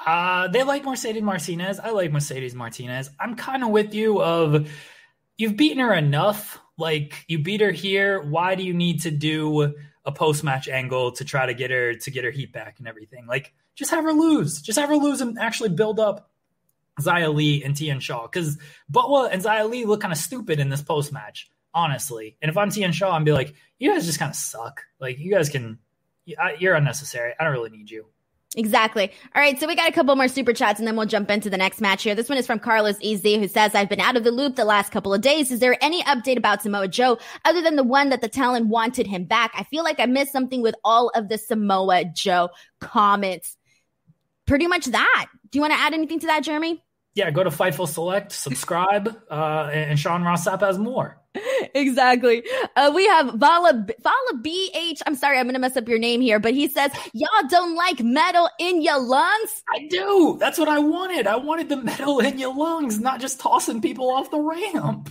[0.05, 1.81] Uh, they like Mercedes Martinez.
[1.81, 3.11] I like Mercedes Martinez.
[3.19, 4.71] I'm kind of with you of
[5.39, 8.21] you've beaten her enough like you beat her here.
[8.23, 11.95] Why do you need to do a post match angle to try to get her
[11.95, 13.27] to get her heat back and everything?
[13.27, 14.63] Like just have her lose.
[14.63, 16.31] Just have her lose and actually build up
[17.01, 18.59] Xia Li and Tian Sha because
[18.89, 22.37] Boa and Xia Li look kind of stupid in this post match, honestly.
[22.41, 24.85] And if I'm Tian Sha, I'd be like, you guys just kind of suck.
[24.99, 25.79] Like you guys can,
[26.59, 27.35] you're unnecessary.
[27.39, 28.07] I don't really need you.
[28.57, 29.13] Exactly.
[29.35, 29.61] All right.
[29.61, 31.83] So we got a couple more super chats and then we'll jump into the next
[31.83, 32.15] match here.
[32.15, 34.65] This one is from Carlos Easy who says, I've been out of the loop the
[34.65, 35.53] last couple of days.
[35.53, 39.07] Is there any update about Samoa Joe other than the one that the talent wanted
[39.07, 39.53] him back?
[39.55, 42.49] I feel like I missed something with all of the Samoa Joe
[42.81, 43.59] comments.
[44.47, 45.27] Pretty much that.
[45.51, 46.83] Do you want to add anything to that, Jeremy?
[47.17, 51.19] Yeah, go to Fightful Select, subscribe, uh, and Sean Ross Sapp has more.
[51.75, 52.45] exactly.
[52.77, 55.01] Uh, we have Vala Vala BH.
[55.07, 58.01] I'm sorry, I'm gonna mess up your name here, but he says y'all don't like
[58.01, 59.63] metal in your lungs.
[59.75, 60.37] I do.
[60.39, 61.27] That's what I wanted.
[61.27, 65.11] I wanted the metal in your lungs, not just tossing people off the ramp.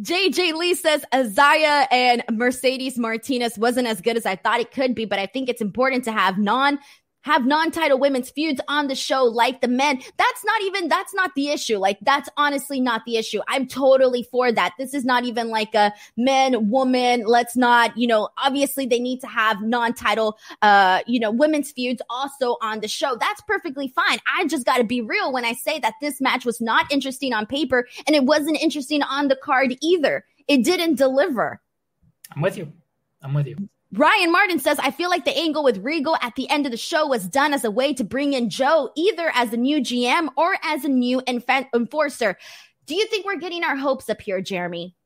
[0.00, 4.94] JJ Lee says Azaya and Mercedes Martinez wasn't as good as I thought it could
[4.94, 6.78] be, but I think it's important to have non
[7.22, 9.96] have non-title women's feuds on the show like the men.
[9.96, 11.78] That's not even, that's not the issue.
[11.78, 13.40] Like that's honestly not the issue.
[13.48, 14.74] I'm totally for that.
[14.78, 17.24] This is not even like a men, woman.
[17.26, 22.02] Let's not, you know, obviously they need to have non-title, uh, you know, women's feuds
[22.10, 23.16] also on the show.
[23.18, 24.18] That's perfectly fine.
[24.36, 27.32] I just got to be real when I say that this match was not interesting
[27.32, 30.24] on paper and it wasn't interesting on the card either.
[30.48, 31.60] It didn't deliver.
[32.34, 32.72] I'm with you.
[33.22, 33.68] I'm with you.
[33.94, 36.78] Ryan Martin says, I feel like the angle with Regal at the end of the
[36.78, 40.28] show was done as a way to bring in Joe either as a new GM
[40.36, 42.38] or as a new enf- enforcer.
[42.86, 44.96] Do you think we're getting our hopes up here, Jeremy?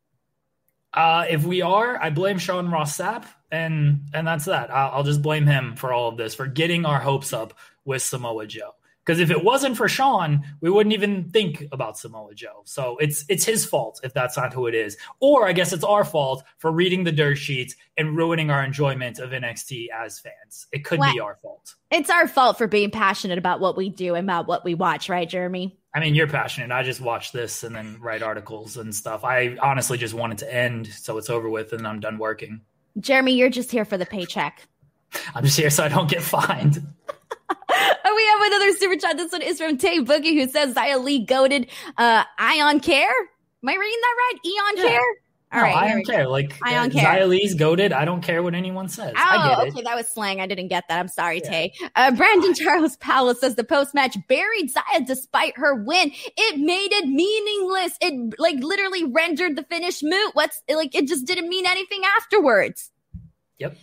[0.94, 4.72] Uh, if we are, I blame Sean Ross Sapp, and and that's that.
[4.72, 8.03] I'll, I'll just blame him for all of this for getting our hopes up with
[8.03, 8.76] Samoa Joe.
[9.07, 12.62] Because if it wasn't for Sean, we wouldn't even think about Samoa Joe.
[12.64, 14.97] So it's it's his fault if that's not who it is.
[15.21, 19.21] Or I guess it's our fault for reading the dirt sheets and ruining our enjoyment
[19.21, 20.66] of NXT as fans.
[20.73, 21.77] It could well, be our fault.
[21.92, 25.09] It's our fault for being passionate about what we do and about what we watch,
[25.09, 25.79] right, Jeremy?
[25.95, 26.73] I mean, you're passionate.
[26.73, 29.23] I just watch this and then write articles and stuff.
[29.25, 32.61] I honestly just want it to end so it's over with and I'm done working.
[32.99, 34.66] Jeremy, you're just here for the paycheck.
[35.35, 36.85] I'm just here so I don't get fined.
[37.48, 39.16] we have another super chat.
[39.16, 43.09] This one is from Tay Boogie who says Xia Li goaded uh, Ion Care.
[43.09, 44.35] Am I reading that right?
[44.44, 44.90] Eon yeah.
[44.90, 45.14] Care?
[45.52, 46.28] All no, right, I don't care.
[46.28, 47.04] Like I don't care.
[47.04, 47.92] Xia Li's goaded.
[47.92, 49.14] I don't care what anyone says.
[49.16, 50.40] Oh, okay, that was slang.
[50.40, 50.98] I didn't get that.
[50.98, 51.50] I'm sorry, yeah.
[51.50, 51.72] Tay.
[51.94, 56.11] Uh, Brandon Charles Powell says the post match buried Xia despite her win.
[56.37, 57.96] It made it meaningless.
[58.00, 60.35] It like literally rendered the finish moot.
[60.35, 60.94] What's like?
[60.96, 62.90] It just didn't mean anything afterwards.
[63.59, 63.76] Yep.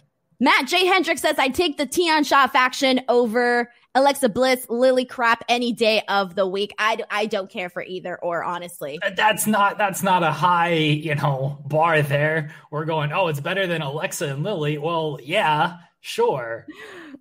[0.43, 0.85] Matt J.
[0.85, 6.01] Hendrick says, I take the Tian Sha faction over Alexa Bliss, Lily Crap any day
[6.09, 6.75] of the week.
[6.77, 8.99] I, I don't care for either or, honestly.
[9.01, 12.53] Uh, that's not that's not a high, you know, bar there.
[12.71, 14.77] We're going, oh, it's better than Alexa and Lily.
[14.77, 16.67] Well, yeah, sure.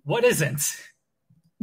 [0.03, 0.75] What isn't?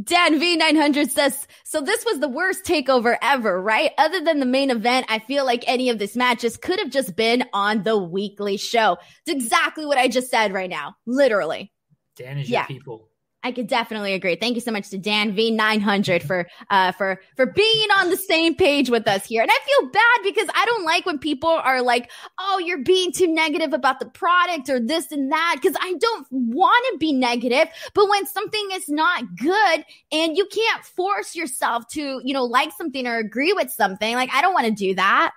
[0.01, 3.91] Dan V900 says, so this was the worst takeover ever, right?
[3.97, 7.15] Other than the main event, I feel like any of these matches could have just
[7.15, 8.97] been on the weekly show.
[9.25, 10.95] It's exactly what I just said right now.
[11.05, 11.71] Literally.
[12.15, 12.61] Dan is yeah.
[12.61, 13.10] your people.
[13.43, 14.35] I could definitely agree.
[14.35, 18.55] Thank you so much to Dan V900 for uh for for being on the same
[18.55, 19.41] page with us here.
[19.41, 23.11] And I feel bad because I don't like when people are like, "Oh, you're being
[23.11, 27.13] too negative about the product or this and that" because I don't want to be
[27.13, 32.43] negative, but when something is not good and you can't force yourself to, you know,
[32.43, 35.31] like something or agree with something, like I don't want to do that.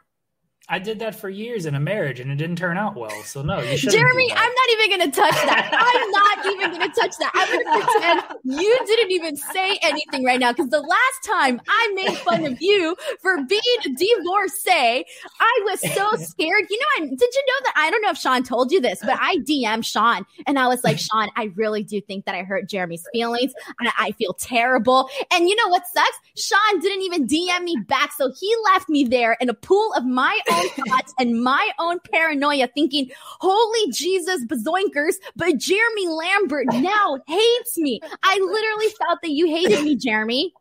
[0.67, 3.23] I did that for years in a marriage and it didn't turn out well.
[3.25, 5.69] So no, you Jeremy, I'm not even going to touch that.
[5.73, 7.30] I'm not even going to touch that.
[7.35, 11.61] I'm going to pretend you didn't even say anything right now because the last time
[11.68, 15.04] I made fun of you for being a divorcee,
[15.40, 16.64] I was so scared.
[16.70, 17.72] You know, I, did you know that?
[17.76, 20.83] I don't know if Sean told you this, but I DM Sean and I was
[20.85, 25.09] like, Sean, I really do think that I hurt Jeremy's feelings and I feel terrible.
[25.33, 26.18] And you know what sucks?
[26.37, 28.12] Sean didn't even DM me back.
[28.12, 31.98] So he left me there in a pool of my own thoughts and my own
[32.11, 38.01] paranoia, thinking, holy Jesus, bazoinkers, but Jeremy Lambert now hates me.
[38.23, 40.53] I literally felt that you hated me, Jeremy.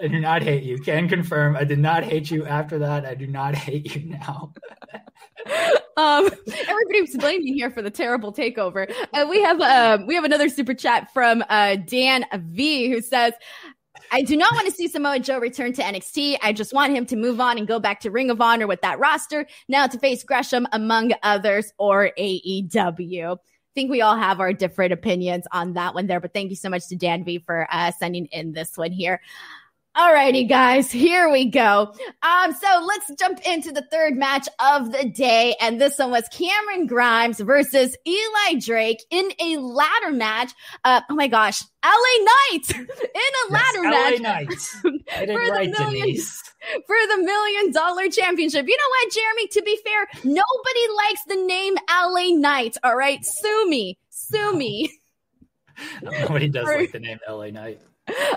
[0.00, 0.78] I do not hate you.
[0.78, 1.56] Can confirm.
[1.56, 3.06] I did not hate you after that.
[3.06, 4.52] I do not hate you now.
[5.96, 6.28] um,
[6.68, 8.92] everybody's blaming here for the terrible takeover.
[9.12, 13.32] Uh, we have uh, we have another super chat from uh, Dan V who says,
[14.12, 16.36] I do not want to see Samoa Joe return to NXT.
[16.42, 18.82] I just want him to move on and go back to Ring of Honor with
[18.82, 23.38] that roster, now to face Gresham, among others, or AEW.
[23.74, 26.68] Think we all have our different opinions on that one there, but thank you so
[26.68, 29.20] much to Dan V for uh, sending in this one here.
[29.96, 31.94] Alrighty, guys, here we go.
[32.22, 35.54] Um, so let's jump into the third match of the day.
[35.60, 40.50] And this one was Cameron Grimes versus Eli Drake in a ladder match.
[40.82, 44.20] Uh, oh my gosh, LA Knight in a ladder yes, match.
[44.20, 44.68] LA Knights.
[44.80, 46.16] for the million,
[46.86, 48.66] for the million dollar championship.
[48.66, 49.48] You know what, Jeremy?
[49.48, 52.76] To be fair, nobody likes the name LA Knight.
[52.82, 53.20] All right.
[53.24, 53.98] Sue me.
[54.10, 54.90] Sue me.
[56.02, 57.80] Nobody does like the name LA Knight.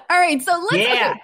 [0.09, 1.11] All right, so let's yeah.
[1.11, 1.21] Okay,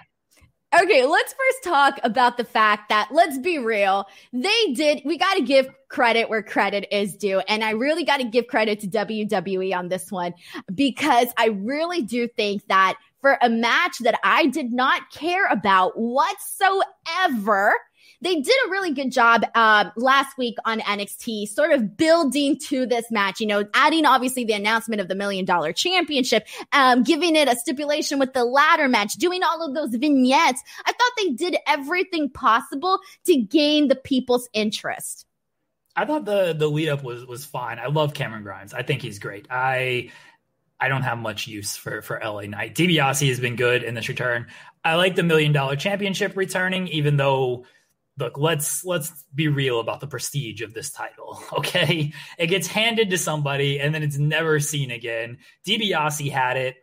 [0.82, 4.06] Okay, let's first talk about the fact that let's be real.
[4.32, 7.40] They did, we got to give credit where credit is due.
[7.46, 10.34] And I really got to give credit to WWE on this one
[10.74, 15.92] because I really do think that for a match that I did not care about
[15.96, 17.72] whatsoever,
[18.20, 22.84] they did a really good job uh, last week on NXT, sort of building to
[22.84, 23.40] this match.
[23.40, 27.56] You know, adding obviously the announcement of the million dollar championship, um, giving it a
[27.56, 30.62] stipulation with the ladder match, doing all of those vignettes.
[30.84, 35.24] I thought they did everything possible to gain the people's interest.
[35.96, 37.78] I thought the the lead up was was fine.
[37.78, 38.74] I love Cameron Grimes.
[38.74, 39.46] I think he's great.
[39.48, 40.10] I
[40.84, 42.74] I don't have much use for for LA Knight.
[42.74, 44.48] DiBiase has been good in this return.
[44.84, 47.64] I like the million dollar championship returning, even though
[48.18, 53.10] look let's let's be real about the prestige of this title okay it gets handed
[53.10, 56.76] to somebody and then it's never seen again DiBiase had it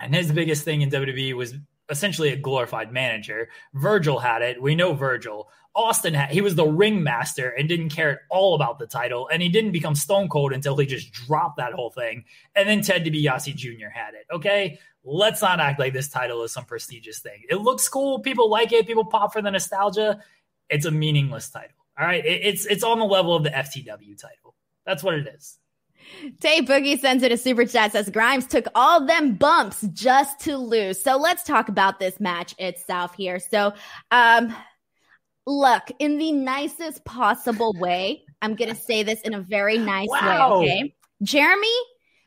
[0.00, 1.52] and his biggest thing in WWE was
[1.92, 6.66] essentially a glorified manager Virgil had it we know Virgil Austin had he was the
[6.66, 10.52] ringmaster and didn't care at all about the title and he didn't become stone cold
[10.52, 12.24] until he just dropped that whole thing
[12.56, 13.88] and then Ted DiBiase Jr.
[13.92, 17.42] had it okay let's not act like this title is some prestigious thing.
[17.50, 18.20] It looks cool.
[18.20, 18.86] People like it.
[18.86, 20.22] People pop for the nostalgia
[20.72, 21.76] it's a meaningless title.
[21.98, 24.54] All right, it, it's it's on the level of the FTW title.
[24.84, 25.58] That's what it is.
[26.40, 30.56] Tay Boogie sends it a super chat says Grimes took all them bumps just to
[30.56, 31.02] lose.
[31.02, 33.38] So let's talk about this match itself here.
[33.38, 33.72] So,
[34.10, 34.54] um,
[35.46, 40.08] look, in the nicest possible way, I'm going to say this in a very nice
[40.08, 40.60] wow.
[40.60, 40.66] way.
[40.66, 40.94] Okay.
[41.22, 41.68] Jeremy,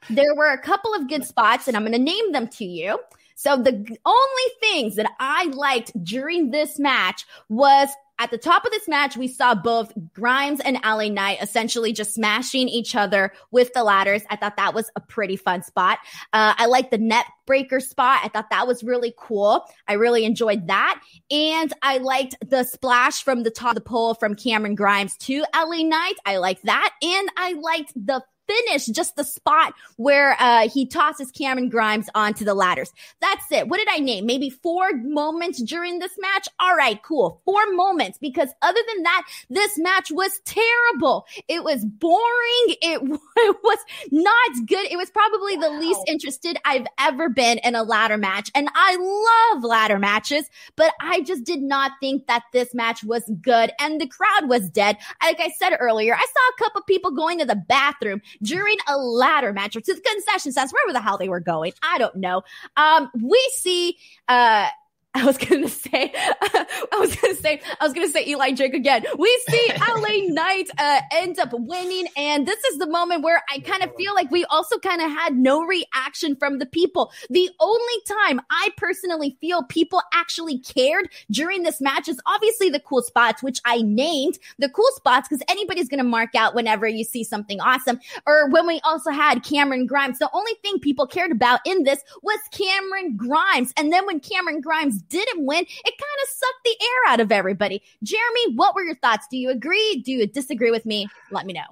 [0.10, 3.00] there were a couple of good spots, and I'm going to name them to you.
[3.36, 8.72] So the only things that I liked during this match was at the top of
[8.72, 13.74] this match, we saw both Grimes and LA Knight essentially just smashing each other with
[13.74, 14.22] the ladders.
[14.30, 16.00] I thought that was a pretty fun spot.
[16.32, 18.22] Uh, I like the net breaker spot.
[18.24, 19.66] I thought that was really cool.
[19.88, 21.02] I really enjoyed that.
[21.30, 25.44] And I liked the splash from the top of the pole from Cameron Grimes to
[25.54, 26.16] LA Knight.
[26.26, 26.92] I liked that.
[27.02, 32.46] And I liked the finish just the spot where uh, he tosses Cameron Grimes onto
[32.46, 32.94] the ladders.
[33.22, 33.68] That's it.
[33.68, 34.26] What did I name?
[34.26, 36.48] Maybe four moments during this match?
[36.60, 37.42] All right, cool.
[37.46, 41.26] Four moments because other than that, this match was terrible.
[41.48, 42.76] It was boring.
[42.82, 43.80] It, it was
[44.12, 44.92] not good.
[44.92, 45.64] It was probably wow.
[45.64, 48.50] the least interested I've ever been in a ladder match.
[48.56, 53.24] And I love ladder matches, but I just did not think that this match was
[53.42, 53.72] good.
[53.80, 54.98] And the crowd was dead.
[55.22, 58.98] Like I said earlier, I saw a couple people going to the bathroom during a
[58.98, 61.74] ladder match or to the concession stands, wherever the hell they were going.
[61.82, 62.44] I don't know.
[62.78, 64.68] Um, we see, uh,
[65.16, 69.06] I was gonna say, I was gonna say, I was gonna say Eli Drake again.
[69.18, 73.60] We see LA Knight uh, end up winning, and this is the moment where I
[73.60, 77.14] kind of feel like we also kind of had no reaction from the people.
[77.30, 82.82] The only time I personally feel people actually cared during this match is obviously the
[82.82, 87.06] cool spots, which I named the cool spots because anybody's gonna mark out whenever you
[87.06, 88.02] see something awesome.
[88.28, 92.02] Or when we also had Cameron Grimes, the only thing people cared about in this
[92.22, 96.76] was Cameron Grimes, and then when Cameron Grimes didn't win, it kind of sucked the
[96.82, 97.82] air out of everybody.
[98.04, 99.28] Jeremy, what were your thoughts?
[99.30, 100.02] Do you agree?
[100.06, 101.08] Do you disagree with me?
[101.32, 101.66] Let me know.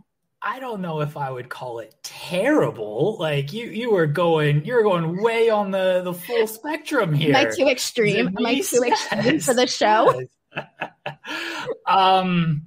[0.45, 3.15] I don't know if I would call it terrible.
[3.17, 7.33] Like you, you were going, you were going way on the the full spectrum here.
[7.33, 8.27] Am I too extreme?
[8.27, 10.21] Am I too extreme for the show?
[11.87, 12.63] um,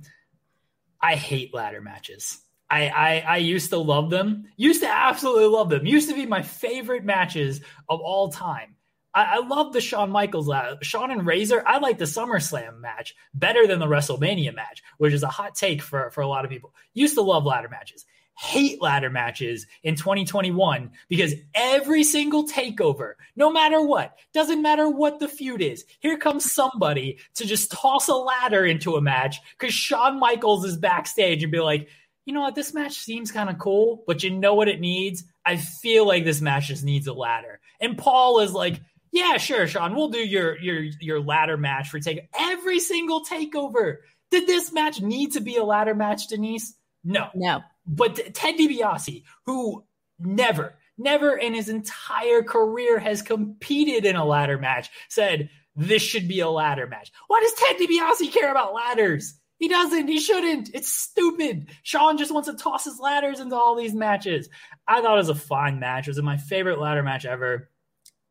[1.00, 2.38] I hate ladder matches.
[2.70, 4.46] I, I I used to love them.
[4.56, 5.84] Used to absolutely love them.
[5.84, 8.75] Used to be my favorite matches of all time.
[9.16, 10.84] I, I love the Shawn Michaels lab.
[10.84, 15.22] Shawn and Razor, I like the SummerSlam match better than the WrestleMania match, which is
[15.22, 16.74] a hot take for, for a lot of people.
[16.92, 18.04] Used to love ladder matches.
[18.38, 25.18] Hate ladder matches in 2021 because every single takeover, no matter what, doesn't matter what
[25.18, 29.72] the feud is, here comes somebody to just toss a ladder into a match because
[29.72, 31.88] Shawn Michaels is backstage and be like,
[32.26, 35.24] you know what, this match seems kind of cool, but you know what it needs?
[35.46, 37.60] I feel like this match just needs a ladder.
[37.80, 39.94] And Paul is like, yeah, sure, Shawn.
[39.94, 43.96] We'll do your your your ladder match for take every single takeover.
[44.30, 46.74] Did this match need to be a ladder match, Denise?
[47.04, 47.62] No, no.
[47.86, 49.84] But Ted DiBiase, who
[50.18, 56.26] never, never in his entire career has competed in a ladder match, said this should
[56.26, 57.12] be a ladder match.
[57.28, 59.38] Why does Ted DiBiase care about ladders?
[59.58, 60.08] He doesn't.
[60.08, 60.70] He shouldn't.
[60.74, 61.68] It's stupid.
[61.82, 64.50] Shawn just wants to toss his ladders into all these matches.
[64.86, 66.06] I thought it was a fine match.
[66.06, 67.70] It was my favorite ladder match ever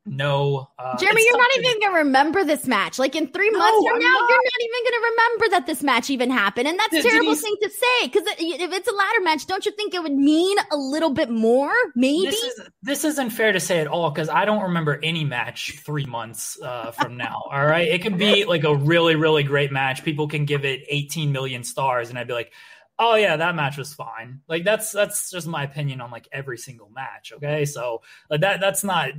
[0.05, 0.69] no.
[0.77, 2.99] Uh, Jeremy, you're not even going to remember this match.
[2.99, 4.29] Like in three months no, from now, not.
[4.29, 6.67] you're not even going to remember that this match even happened.
[6.67, 9.71] And that's a terrible thing to say because if it's a ladder match, don't you
[9.71, 11.73] think it would mean a little bit more?
[11.95, 12.27] Maybe.
[12.27, 15.79] This, is, this isn't fair to say at all because I don't remember any match
[15.83, 17.43] three months uh, from now.
[17.51, 17.87] all right.
[17.87, 20.03] It could be like a really, really great match.
[20.03, 22.09] People can give it 18 million stars.
[22.09, 22.53] And I'd be like,
[22.99, 26.57] oh yeah that match was fine like that's that's just my opinion on like every
[26.57, 29.11] single match okay so like that that's not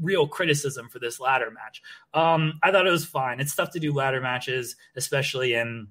[0.00, 1.82] real criticism for this ladder match.
[2.14, 3.40] Um, I thought it was fine.
[3.40, 5.88] It's tough to do ladder matches, especially in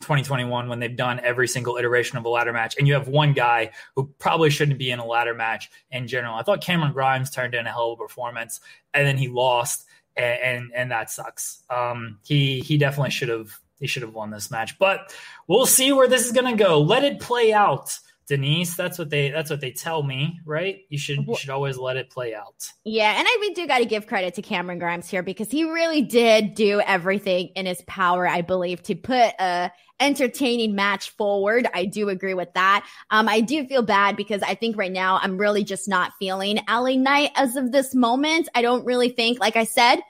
[0.00, 3.32] 2021 when they've done every single iteration of a ladder match, and you have one
[3.32, 6.34] guy who probably shouldn't be in a ladder match in general.
[6.34, 8.60] I thought Cameron Grimes turned in a hell of a performance,
[8.92, 11.62] and then he lost, and and, and that sucks.
[11.70, 15.14] Um, he he definitely should have he should have won this match, but
[15.46, 16.80] we'll see where this is going to go.
[16.80, 17.98] Let it play out.
[18.26, 20.80] Denise, that's what they that's what they tell me, right?
[20.88, 22.68] You should you should always let it play out.
[22.82, 25.62] Yeah, and I we do got to give credit to Cameron Grimes here because he
[25.62, 31.68] really did do everything in his power, I believe, to put a entertaining match forward.
[31.72, 32.86] I do agree with that.
[33.10, 36.58] Um, I do feel bad because I think right now I'm really just not feeling
[36.68, 38.48] LA Knight as of this moment.
[38.56, 40.00] I don't really think, like I said,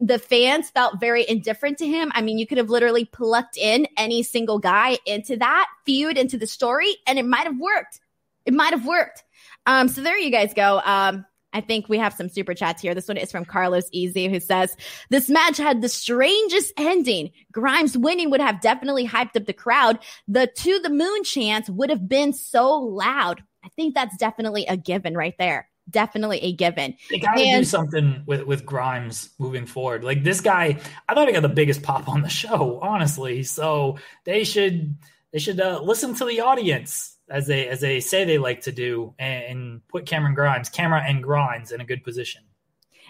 [0.00, 2.12] the fans felt very indifferent to him.
[2.14, 6.36] I mean, you could have literally plucked in any single guy into that feud, into
[6.36, 8.00] the story, and it might have worked.
[8.44, 9.24] It might have worked.
[9.64, 10.80] Um, so there you guys go.
[10.84, 12.94] Um, I think we have some super chats here.
[12.94, 14.76] This one is from Carlos Easy, who says,
[15.08, 17.30] This match had the strangest ending.
[17.50, 19.98] Grimes winning would have definitely hyped up the crowd.
[20.28, 23.42] The to the moon chants would have been so loud.
[23.64, 25.68] I think that's definitely a given right there.
[25.88, 26.96] Definitely a given.
[27.10, 30.02] They got to do something with, with Grimes moving forward.
[30.02, 30.78] Like this guy,
[31.08, 33.44] I thought he got the biggest pop on the show, honestly.
[33.44, 34.96] So they should
[35.32, 38.72] they should uh, listen to the audience as they as they say they like to
[38.72, 42.42] do, and, and put Cameron Grimes, camera and Grimes in a good position.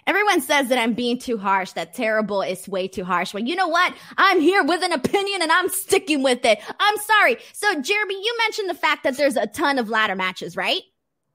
[0.06, 3.34] Everyone says that I'm being too harsh, that terrible is way too harsh.
[3.34, 3.92] Well, you know what?
[4.16, 6.60] I'm here with an opinion and I'm sticking with it.
[6.78, 7.38] I'm sorry.
[7.52, 10.82] So, Jeremy, you mentioned the fact that there's a ton of ladder matches, right?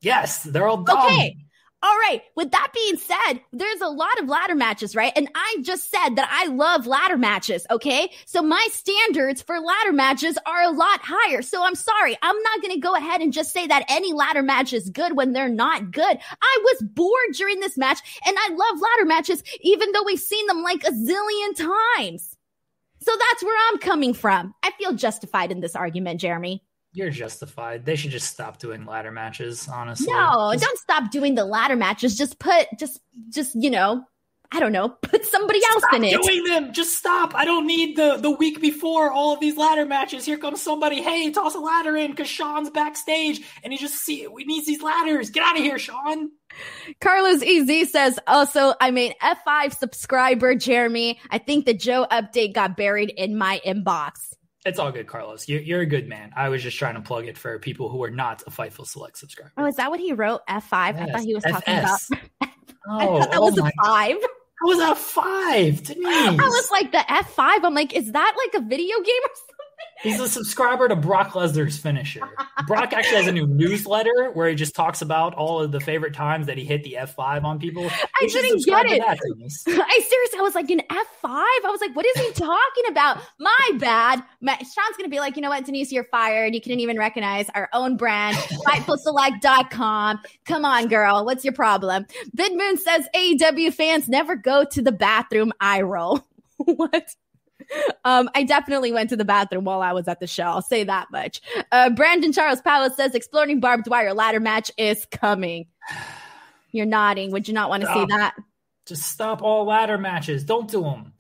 [0.02, 1.06] Yes, they're all dumb.
[1.06, 1.38] Okay.
[1.84, 2.22] All right.
[2.36, 5.12] With that being said, there's a lot of ladder matches, right?
[5.16, 7.66] And I just said that I love ladder matches.
[7.72, 8.12] Okay.
[8.26, 11.42] So my standards for ladder matches are a lot higher.
[11.42, 12.16] So I'm sorry.
[12.22, 15.16] I'm not going to go ahead and just say that any ladder match is good
[15.16, 16.20] when they're not good.
[16.42, 20.46] I was bored during this match and I love ladder matches, even though we've seen
[20.46, 21.56] them like a zillion
[21.98, 22.38] times.
[23.00, 24.54] So that's where I'm coming from.
[24.62, 26.64] I feel justified in this argument, Jeremy.
[26.94, 27.86] You're justified.
[27.86, 30.12] They should just stop doing ladder matches, honestly.
[30.12, 32.18] No, just, don't stop doing the ladder matches.
[32.18, 34.04] Just put just just, you know,
[34.52, 36.22] I don't know, put somebody else in it.
[36.22, 36.74] doing them.
[36.74, 37.34] Just stop.
[37.34, 40.26] I don't need the the week before all of these ladder matches.
[40.26, 41.02] Here comes somebody.
[41.02, 44.82] Hey, toss a ladder in because Shawn's backstage and he just see we need these
[44.82, 45.30] ladders.
[45.30, 46.32] Get out of here, Sean.
[47.00, 51.22] Carlos EZ says also, I'm an F5 subscriber, Jeremy.
[51.30, 54.34] I think the Joe update got buried in my inbox.
[54.66, 55.50] It's all good, Carlos.
[55.50, 56.32] You're, you're a good man.
[56.36, 59.18] I was just trying to plug it for people who are not a Fightful Select
[59.18, 59.52] subscriber.
[59.58, 60.42] Oh, is that what he wrote?
[60.48, 60.62] F5?
[60.72, 61.10] Yes.
[61.10, 62.00] I thought he was talking about.
[62.88, 64.18] oh, I thought that oh was a five.
[64.62, 65.84] How was a five?
[65.84, 66.06] Denise.
[66.06, 67.64] I was like, the F5.
[67.64, 69.51] I'm like, is that like a video game or something?
[70.02, 72.22] He's a subscriber to Brock Lesnar's finisher.
[72.66, 76.16] Brock actually has a new newsletter where he just talks about all of the favorite
[76.16, 77.88] times that he hit the F5 on people.
[77.88, 79.02] I didn't get it.
[79.04, 80.98] I seriously, I was like, an F5?
[81.24, 83.20] I was like, what is he talking about?
[83.40, 84.24] My bad.
[84.42, 86.56] Sean's going to be like, you know what, Denise, you're fired.
[86.56, 90.20] You couldn't even recognize our own brand, FightfulSelect.com.
[90.46, 91.26] Come on, girl.
[91.26, 92.08] What's your problem?
[92.34, 95.54] Bid Moon says AEW fans never go to the bathroom.
[95.60, 96.26] I roll.
[96.58, 97.16] what?
[98.04, 100.44] Um, I definitely went to the bathroom while I was at the show.
[100.44, 101.42] I'll say that much.
[101.72, 105.68] Uh, Brandon Charles Powell says exploding barbed wire ladder match is coming.
[106.72, 107.32] You're nodding.
[107.32, 108.36] Would you not want to see that?
[108.86, 110.44] Just stop all ladder matches.
[110.44, 111.14] Don't do them.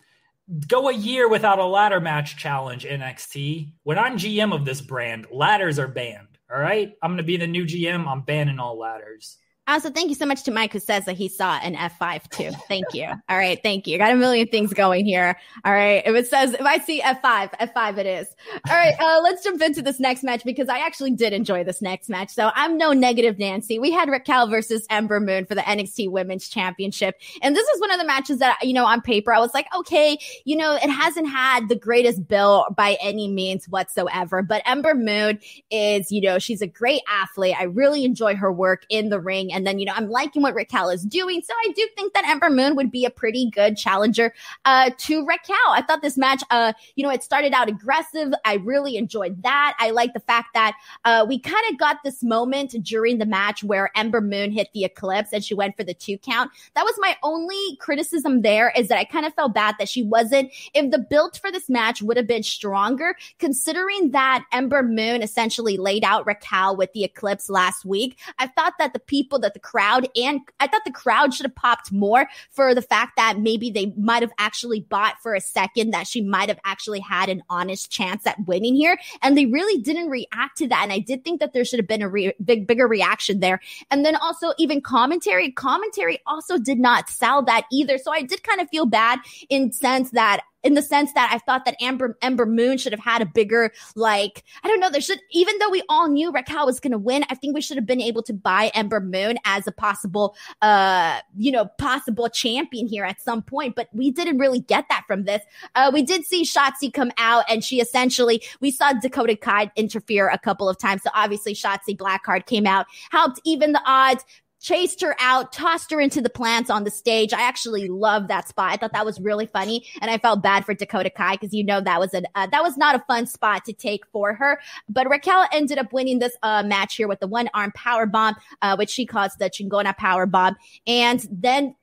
[0.68, 3.74] Go a year without a ladder match challenge, NXT.
[3.84, 6.38] When I'm GM of this brand, ladders are banned.
[6.52, 6.93] All right.
[7.02, 8.08] I'm going to be the new GM.
[8.08, 9.38] I'm banning all ladders.
[9.68, 12.51] Also, thank you so much to Mike who says that he saw an F5 too.
[12.68, 13.07] Thank you.
[13.30, 13.59] All right.
[13.62, 13.97] Thank you.
[13.99, 15.38] Got a million things going here.
[15.64, 16.01] All right.
[16.05, 18.28] If it says, if I see F5, F5 it is.
[18.70, 18.95] All right.
[18.99, 22.32] Uh, let's jump into this next match because I actually did enjoy this next match.
[22.32, 23.78] So I'm no negative Nancy.
[23.78, 27.22] We had Raquel versus Ember Moon for the NXT Women's Championship.
[27.43, 29.68] And this is one of the matches that, you know, on paper, I was like,
[29.76, 34.95] okay, you know, it hasn't had the greatest bill by any means whatsoever, but Ember
[34.95, 35.39] Moon
[35.70, 37.55] is, you know, she's a great athlete.
[37.57, 39.51] I really enjoy her work in the ring.
[39.52, 41.41] And then, you know, I'm liking what Raquel is doing.
[41.41, 44.34] So I do think that Ember Moon would be a pretty good challenger
[44.66, 45.56] uh, to Raquel.
[45.70, 48.34] I thought this match, uh, you know, it started out aggressive.
[48.45, 49.76] I really enjoyed that.
[49.80, 50.76] I like the fact that
[51.06, 54.86] uh, we kind of got this moment during the match where Ember Moon hit the
[54.86, 56.52] eclipse and she went for the two count.
[56.76, 60.04] That was my only criticism there is that I kind of felt bad that she
[60.04, 65.22] wasn't, if the build for this match would have been stronger, considering that Ember Moon
[65.22, 68.18] essentially laid out Raquel with the eclipse last week.
[68.39, 71.56] I thought that the people that the crowd and I thought the crowd should have
[71.56, 75.92] popped more for the fact that maybe they might have actually bought for a second
[75.92, 78.98] that she might have actually had an honest chance at winning here.
[79.22, 80.84] And they really didn't react to that.
[80.84, 83.60] And I did think that there should have been a re- big, bigger reaction there.
[83.89, 87.98] And then also even commentary, commentary also did not sell that either.
[87.98, 89.20] So I did kind of feel bad
[89.50, 92.99] in sense that in the sense that I thought that Amber Ember Moon should have
[92.99, 96.66] had a bigger like I don't know there should even though we all knew Raquel
[96.66, 99.38] was going to win I think we should have been able to buy Ember Moon
[99.45, 104.38] as a possible uh you know possible champion here at some point but we didn't
[104.38, 105.41] really get that from this.
[105.76, 110.28] Uh we did see Shotzi come out and she essentially we saw Dakota Kai interfere
[110.30, 114.24] a couple of times so obviously Shotzi Blackheart came out helped even the odds
[114.62, 117.34] chased her out, tossed her into the plants on the stage.
[117.34, 118.72] I actually love that spot.
[118.72, 121.64] I thought that was really funny, and I felt bad for Dakota Kai because you
[121.64, 124.59] know that was a uh, that was not a fun spot to take for her.
[124.88, 128.36] But Raquel ended up winning this uh, match here with the one arm power bomb,
[128.62, 130.55] uh, which she calls the Chingona power bomb,
[130.86, 131.76] and then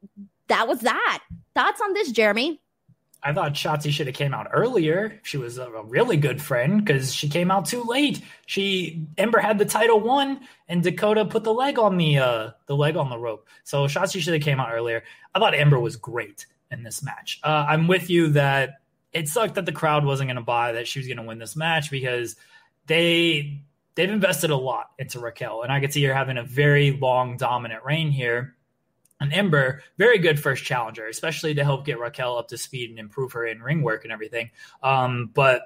[0.49, 1.21] that was that.
[1.55, 2.61] Thoughts on this, Jeremy?
[3.23, 5.21] I thought Shotzi should have came out earlier.
[5.25, 8.23] She was a really good friend because she came out too late.
[8.47, 12.77] She Ember had the title won, and Dakota put the leg on the uh, the
[12.77, 13.49] leg on the rope.
[13.65, 15.03] So Shotzi should have came out earlier.
[15.35, 17.41] I thought Ember was great in this match.
[17.43, 18.81] Uh, I'm with you that
[19.13, 21.39] it sucked that the crowd wasn't going to buy that she was going to win
[21.39, 22.37] this match because
[22.87, 23.63] they
[23.97, 27.37] they've invested a lot into Raquel, and I could see her having a very long
[27.37, 28.55] dominant reign here
[29.21, 32.99] and Ember, very good first challenger, especially to help get Raquel up to speed and
[32.99, 34.51] improve her in ring work and everything.
[34.83, 35.63] Um, but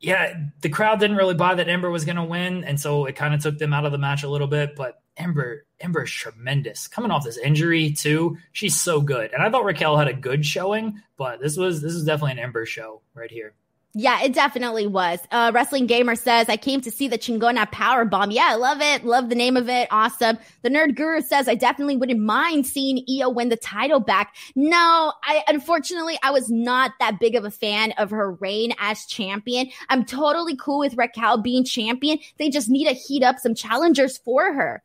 [0.00, 3.16] yeah, the crowd didn't really buy that Ember was going to win, and so it
[3.16, 4.76] kind of took them out of the match a little bit.
[4.76, 6.88] But Ember, Ember is tremendous.
[6.88, 9.32] Coming off this injury too, she's so good.
[9.32, 12.38] And I thought Raquel had a good showing, but this was this is definitely an
[12.38, 13.54] Ember show right here.
[13.96, 15.20] Yeah, it definitely was.
[15.30, 18.32] Uh, Wrestling Gamer says, I came to see the Chingona Power Bomb.
[18.32, 19.04] Yeah, I love it.
[19.04, 19.86] Love the name of it.
[19.92, 20.36] Awesome.
[20.62, 24.34] The Nerd Guru says, I definitely wouldn't mind seeing Io win the title back.
[24.56, 29.06] No, I, unfortunately, I was not that big of a fan of her reign as
[29.06, 29.70] champion.
[29.88, 32.18] I'm totally cool with Raquel being champion.
[32.38, 34.82] They just need to heat up some challengers for her.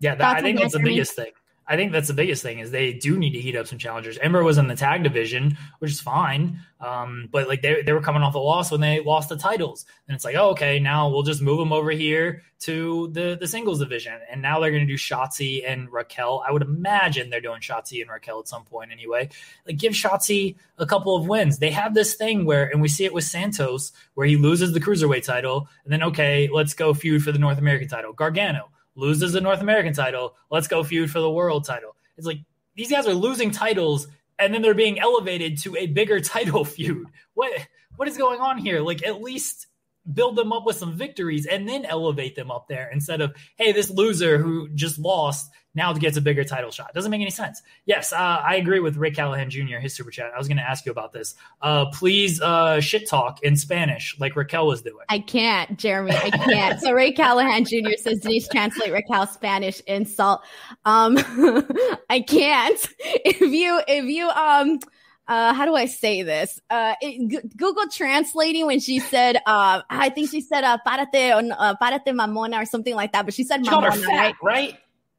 [0.00, 1.32] Yeah, that, I think that's the biggest thing.
[1.68, 4.16] I think that's the biggest thing is they do need to heat up some challengers.
[4.18, 8.00] Ember was in the tag division, which is fine, um, but like they, they were
[8.00, 11.10] coming off a loss when they lost the titles, and it's like, oh, okay, now
[11.10, 14.86] we'll just move them over here to the the singles division, and now they're going
[14.86, 16.42] to do Shotzi and Raquel.
[16.48, 19.28] I would imagine they're doing Shotzi and Raquel at some point anyway.
[19.66, 21.58] Like give Shotzi a couple of wins.
[21.58, 24.80] They have this thing where, and we see it with Santos, where he loses the
[24.80, 28.14] cruiserweight title, and then okay, let's go feud for the North American title.
[28.14, 30.34] Gargano loses the North American title.
[30.50, 31.96] Let's go feud for the world title.
[32.16, 32.40] It's like
[32.74, 37.06] these guys are losing titles and then they're being elevated to a bigger title feud.
[37.34, 37.52] What
[37.96, 38.80] what is going on here?
[38.80, 39.68] Like at least
[40.12, 43.72] build them up with some victories and then elevate them up there instead of hey
[43.72, 46.92] this loser who just lost now it gets a bigger title shot.
[46.92, 47.62] Doesn't make any sense.
[47.86, 50.32] Yes uh, i agree with rick callahan jr his super chat.
[50.34, 51.34] I was going to ask you about this.
[51.62, 55.04] Uh, please uh, shit talk in spanish like raquel was doing.
[55.08, 56.12] I can't jeremy.
[56.12, 56.80] I can't.
[56.80, 60.42] So rick callahan jr says denise translate raquel's spanish insult.
[60.84, 61.16] Um
[62.10, 62.78] i can't.
[63.00, 64.80] If you if you um
[65.28, 66.58] uh, how do I say this?
[66.70, 71.34] Uh, it, G- Google translating when she said, uh, I think she said, uh, párate,
[71.34, 74.34] or, uh, párate mamona or something like that, but she said she mamona, right?
[74.42, 74.78] right?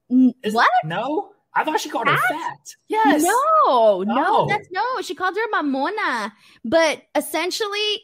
[0.10, 0.70] Is, what?
[0.84, 2.20] No, I thought she called fat?
[2.20, 2.76] her fat.
[2.88, 3.24] Yes.
[3.24, 5.02] No, no, no, that's no.
[5.02, 6.32] She called her mamona,
[6.64, 8.02] but essentially,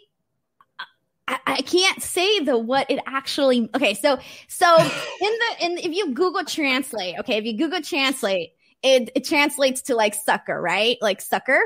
[1.28, 3.70] I, I, can't say the what it actually.
[3.74, 4.88] Okay, so so in
[5.20, 8.52] the in if you Google Translate, okay, if you Google Translate,
[8.84, 10.98] it, it translates to like sucker, right?
[11.02, 11.60] Like sucker.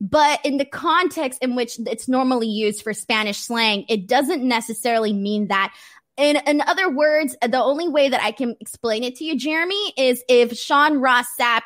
[0.00, 5.12] But in the context in which it's normally used for Spanish slang, it doesn't necessarily
[5.12, 5.72] mean that.
[6.16, 9.92] In, in other words, the only way that I can explain it to you, Jeremy,
[9.96, 11.62] is if Sean Ross Sapp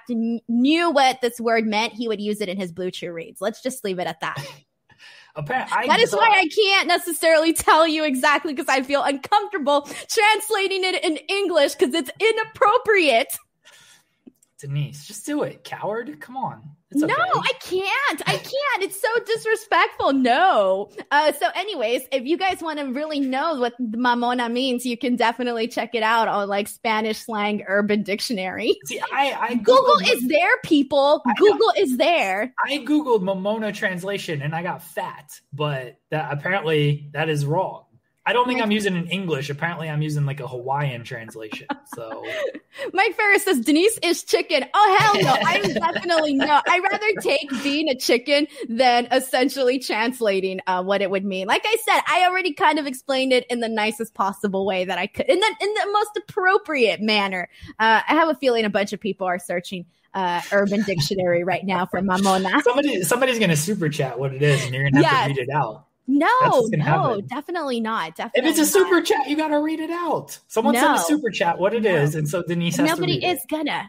[0.49, 3.42] knew what this word meant, he would use it in his Blue Chew reads.
[3.42, 4.42] Let's just leave it at that.
[5.36, 10.82] Apparently, that is why I can't necessarily tell you exactly because I feel uncomfortable translating
[10.82, 13.28] it in English because it's inappropriate.
[14.59, 16.18] Denise, just do it, coward.
[16.20, 16.70] Come on.
[16.97, 17.05] Okay.
[17.05, 18.22] No, I can't.
[18.26, 18.82] I can't.
[18.82, 20.14] It's so disrespectful.
[20.14, 20.91] No.
[21.11, 25.14] Uh, so, anyways, if you guys want to really know what mamona means, you can
[25.14, 28.78] definitely check it out on like Spanish slang urban dictionary.
[28.86, 31.22] See, I, I Google is there, people.
[31.36, 32.55] Google is there.
[32.64, 37.84] I googled mamona translation and I got fat, but that apparently that is wrong.
[38.29, 39.49] I don't think Mike, I'm using in English.
[39.49, 41.66] Apparently, I'm using like a Hawaiian translation.
[41.95, 42.26] So,
[42.93, 44.66] Mike Ferris says Denise is chicken.
[44.74, 45.35] Oh hell no!
[45.47, 46.61] I'm definitely no.
[46.68, 51.47] I rather take being a chicken than essentially translating uh, what it would mean.
[51.47, 54.99] Like I said, I already kind of explained it in the nicest possible way that
[54.99, 57.49] I could, in the in the most appropriate manner.
[57.79, 61.64] Uh, I have a feeling a bunch of people are searching uh, Urban Dictionary right
[61.64, 62.62] now for Mamona.
[62.62, 65.33] Somebody, somebody's going to super chat what it is, and you're going to have to
[65.33, 65.88] read it out.
[66.11, 67.26] No, no, happen.
[67.26, 68.16] definitely not.
[68.16, 68.50] Definitely.
[68.50, 69.04] If it's a super not.
[69.04, 70.38] chat, you got to read it out.
[70.48, 70.80] Someone no.
[70.80, 71.94] send a super chat what it no.
[71.94, 73.50] is, and so Denise Nobody is it.
[73.50, 73.88] gonna.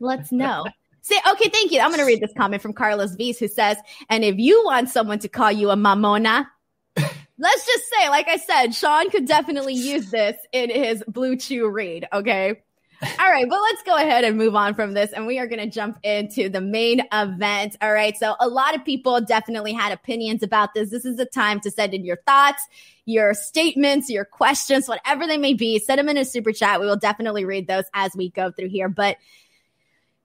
[0.00, 0.64] Let's know.
[1.02, 1.78] Say, okay, thank you.
[1.78, 3.76] I'm going to read this comment from Carlos V's who says,
[4.10, 6.48] and if you want someone to call you a mamona,
[6.96, 11.68] let's just say, like I said, Sean could definitely use this in his Blue Chew
[11.68, 12.08] read.
[12.12, 12.60] Okay.
[13.02, 15.12] All right, but let's go ahead and move on from this.
[15.12, 17.76] And we are going to jump into the main event.
[17.82, 18.16] All right.
[18.16, 20.90] So, a lot of people definitely had opinions about this.
[20.90, 22.62] This is the time to send in your thoughts,
[23.04, 25.78] your statements, your questions, whatever they may be.
[25.78, 26.80] Send them in a super chat.
[26.80, 28.88] We will definitely read those as we go through here.
[28.88, 29.18] But,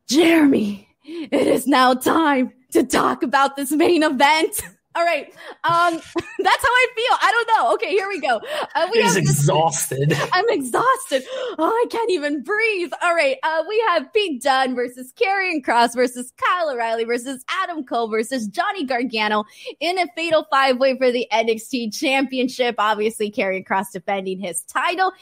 [0.08, 4.62] Jeremy, it is now time to talk about this main event.
[4.94, 5.28] All right.
[5.64, 5.94] Um,
[6.40, 7.18] that's how I feel.
[7.22, 7.74] I don't know.
[7.76, 8.42] Okay, here we go.
[8.76, 10.14] Uh, we He's exhausted.
[10.34, 11.24] I'm exhausted.
[11.58, 12.92] Oh, I can't even breathe.
[13.02, 13.38] All right.
[13.44, 18.48] Uh, we have Pete Dunne versus Karrion Kross versus Kyle O'Reilly versus Adam Cole versus
[18.48, 19.46] Johnny Gargano
[19.80, 22.76] in a fatal five way for the NXT Championship.
[22.78, 25.14] Obviously, Karrion Kross defending his title.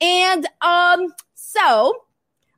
[0.00, 2.04] And um, so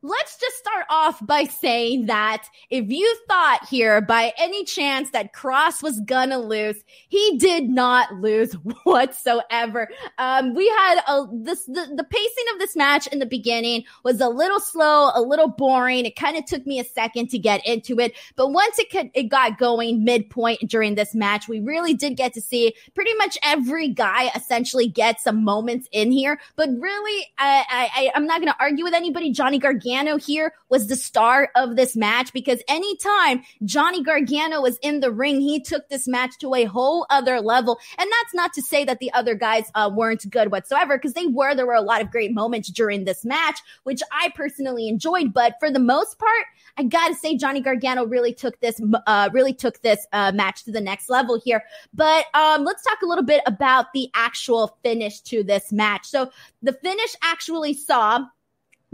[0.03, 5.35] let's just start off by saying that if you thought here by any chance that
[5.35, 8.53] Kross was gonna lose, he did not lose
[8.85, 9.89] whatsoever.
[10.19, 14.21] Um, we had a, this, the, the pacing of this match in the beginning was
[14.21, 16.07] a little slow, a little boring.
[16.07, 19.11] It kind of took me a second to get into it, but once it could,
[19.13, 23.37] it got going midpoint during this match, we really did get to see pretty much
[23.43, 26.41] every guy essentially get some moments in here.
[26.57, 29.31] But really, I, I, I'm not gonna argue with anybody.
[29.31, 34.79] Johnny Gargano Gargano here was the star of this match because anytime Johnny Gargano was
[34.83, 37.79] in the ring, he took this match to a whole other level.
[37.99, 41.27] And that's not to say that the other guys uh, weren't good whatsoever because they
[41.27, 41.55] were.
[41.55, 45.33] There were a lot of great moments during this match, which I personally enjoyed.
[45.33, 49.53] But for the most part, I gotta say Johnny Gargano really took this, uh, really
[49.53, 51.65] took this uh, match to the next level here.
[51.93, 56.07] But um, let's talk a little bit about the actual finish to this match.
[56.07, 56.31] So
[56.63, 58.27] the finish actually saw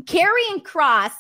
[0.07, 1.13] Karrion Kross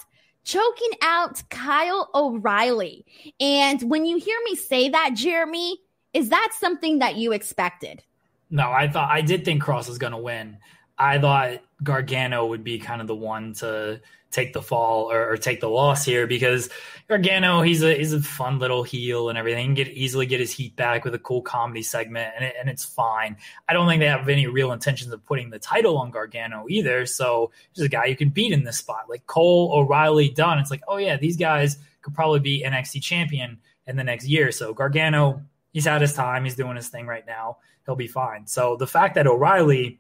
[0.45, 3.05] choking out Kyle O'Reilly.
[3.41, 5.79] And when you hear me say that, Jeremy,
[6.15, 8.03] is that something that you expected?
[8.49, 10.59] No, I thought I did think Kross was going to win.
[10.99, 14.01] I thought Gargano would be kind of the one to
[14.37, 16.69] take the fall or, or, take the loss here because
[17.09, 19.61] Gargano oh, he's a he's a fun little heel and everything.
[19.61, 22.55] He can get easily get his heat back with a cool comedy segment and it,
[22.61, 23.39] and it's fine.
[23.67, 27.07] I don't think they have any real intentions of putting the title on Gargano either.
[27.07, 30.59] So he's a guy you can beat in this spot like Cole O'Reilly Dunne.
[30.59, 34.53] It's like oh yeah these guys could probably be NXT champion in the next year.
[34.53, 36.45] So Gargano he's had his time.
[36.45, 37.59] He's doing his thing right now.
[37.87, 38.47] He'll be fine.
[38.47, 39.99] So the fact that O'Reilly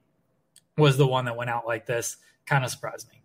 [0.76, 3.22] was the one that went out like this kind of surprised me.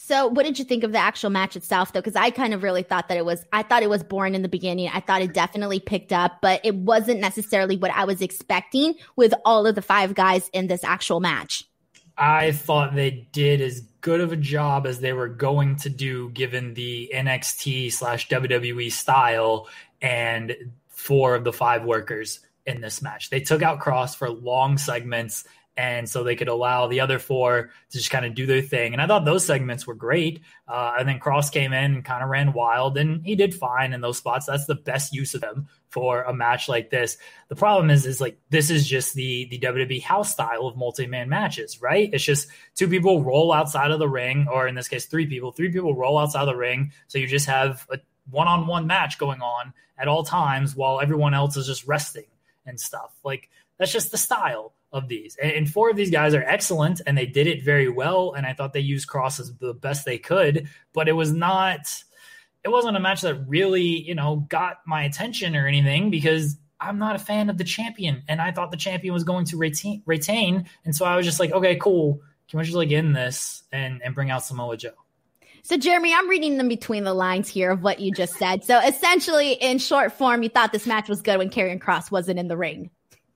[0.00, 1.98] So, what did you think of the actual match itself, though?
[1.98, 4.42] Because I kind of really thought that it was, I thought it was boring in
[4.42, 4.88] the beginning.
[4.94, 9.34] I thought it definitely picked up, but it wasn't necessarily what I was expecting with
[9.44, 11.64] all of the five guys in this actual match.
[12.16, 16.30] I thought they did as good of a job as they were going to do
[16.30, 19.68] given the NXT slash WWE style
[20.00, 20.54] and
[20.86, 23.30] four of the five workers in this match.
[23.30, 25.42] They took out Kross for long segments
[25.78, 28.92] and so they could allow the other four to just kind of do their thing.
[28.92, 30.40] And I thought those segments were great.
[30.66, 33.92] Uh, and then Kross came in and kind of ran wild, and he did fine
[33.92, 34.46] in those spots.
[34.46, 37.16] That's the best use of them for a match like this.
[37.46, 41.06] The problem is, is like this is just the the WWE house style of multi
[41.06, 42.10] man matches, right?
[42.12, 45.52] It's just two people roll outside of the ring, or in this case, three people.
[45.52, 48.88] Three people roll outside of the ring, so you just have a one on one
[48.88, 52.26] match going on at all times while everyone else is just resting
[52.66, 53.16] and stuff.
[53.22, 53.48] Like
[53.78, 55.36] that's just the style of these.
[55.42, 58.32] And, four of these guys are excellent and they did it very well.
[58.32, 61.80] And I thought they used crosses the best they could, but it was not,
[62.64, 66.98] it wasn't a match that really, you know, got my attention or anything because I'm
[66.98, 68.22] not a fan of the champion.
[68.28, 70.66] And I thought the champion was going to retain, retain.
[70.84, 72.20] And so I was just like, okay, cool.
[72.48, 74.94] Can we just like end this and, and bring out Samoa Joe?
[75.64, 78.64] So, Jeremy, I'm reading them between the lines here of what you just said.
[78.64, 82.38] So, essentially, in short form, you thought this match was good when Karrion Kross wasn't
[82.38, 82.90] in the ring.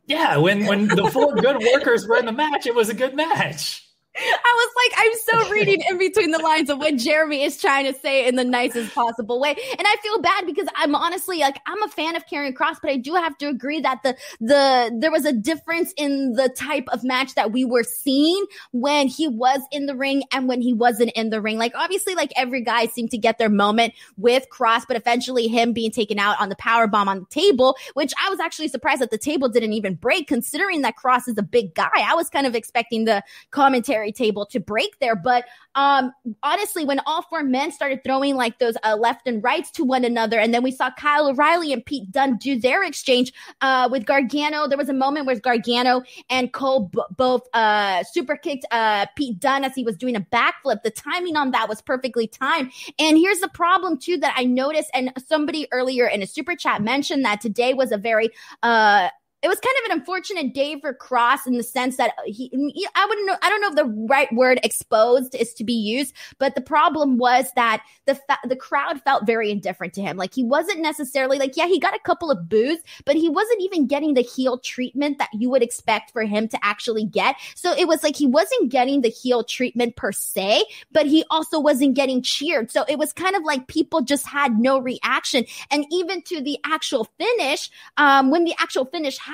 [0.06, 3.14] Yeah, when when the four good workers were in the match, it was a good
[3.14, 3.86] match.
[4.14, 7.90] I was like, I'm so reading in between the lines of what Jeremy is trying
[7.92, 9.50] to say in the nicest possible way.
[9.50, 12.90] And I feel bad because I'm honestly like, I'm a fan of Karrion Kross, but
[12.90, 16.84] I do have to agree that the, the, there was a difference in the type
[16.88, 20.74] of match that we were seeing when he was in the ring and when he
[20.74, 21.56] wasn't in the ring.
[21.56, 25.72] Like, obviously, like every guy seemed to get their moment with Kross, but eventually him
[25.72, 29.00] being taken out on the power bomb on the table, which I was actually surprised
[29.00, 31.88] that the table didn't even break considering that Kross is a big guy.
[31.94, 35.14] I was kind of expecting the commentary table to break there.
[35.14, 35.44] But
[35.74, 39.84] um, honestly, when all four men started throwing like those uh, left and rights to
[39.84, 43.88] one another, and then we saw Kyle O'Reilly and Pete Dunne do their exchange uh,
[43.90, 44.66] with Gargano.
[44.66, 49.38] There was a moment where Gargano and Cole b- both uh, super kicked uh, Pete
[49.38, 50.82] Dunne as he was doing a backflip.
[50.82, 52.72] The timing on that was perfectly timed.
[52.98, 56.82] And here's the problem too that I noticed, and somebody earlier in a super chat
[56.82, 58.30] mentioned that today was a very
[58.62, 59.08] uh
[59.42, 62.50] it was kind of an unfortunate day for Kross in the sense that he,
[62.94, 66.14] I wouldn't know, I don't know if the right word exposed is to be used,
[66.38, 70.16] but the problem was that the fa- the crowd felt very indifferent to him.
[70.16, 73.60] Like he wasn't necessarily like, yeah, he got a couple of boos, but he wasn't
[73.60, 77.34] even getting the heel treatment that you would expect for him to actually get.
[77.56, 81.58] So it was like he wasn't getting the heel treatment per se, but he also
[81.58, 82.70] wasn't getting cheered.
[82.70, 85.44] So it was kind of like people just had no reaction.
[85.72, 89.31] And even to the actual finish, um, when the actual finish happened,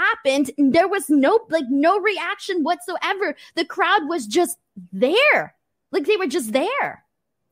[0.58, 3.34] there was no like no reaction whatsoever.
[3.54, 4.58] The crowd was just
[4.92, 5.54] there.
[5.90, 7.04] Like they were just there.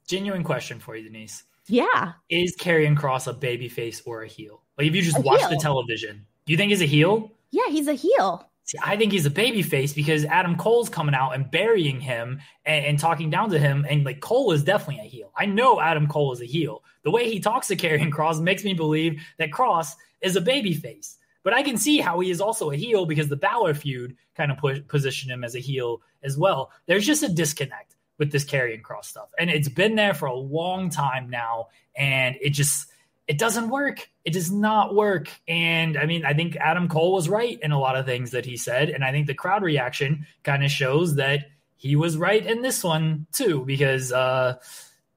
[0.07, 1.44] Genuine question for you, Denise.
[1.68, 2.12] Yeah.
[2.30, 4.62] Is Karrion Kross a baby face or a heel?
[4.78, 5.51] Like if you just a watch heel.
[5.51, 7.32] the television, do you think he's a heel?
[7.51, 8.49] Yeah, he's a heel.
[8.64, 12.40] See, I think he's a baby face because Adam Cole's coming out and burying him
[12.64, 13.86] and, and, talking down to him.
[13.88, 15.30] And like Cole is definitely a heel.
[15.36, 16.82] I know Adam Cole is a heel.
[17.05, 20.74] The way he talks to Karrion Kross makes me believe that Kross is a baby
[20.74, 21.16] face.
[21.47, 24.51] But I can see how he is also a heel because the Balor feud kind
[24.51, 26.72] of push, position him as a heel as well.
[26.86, 29.28] There's just a disconnect with this Karrion Kross stuff.
[29.38, 31.68] And it's been there for a long time now.
[31.94, 32.90] And it just
[33.28, 34.11] it doesn't work.
[34.24, 35.28] It does not work.
[35.47, 38.44] And I mean, I think Adam Cole was right in a lot of things that
[38.44, 38.90] he said.
[38.90, 41.44] And I think the crowd reaction kind of shows that
[41.76, 44.57] he was right in this one too, because uh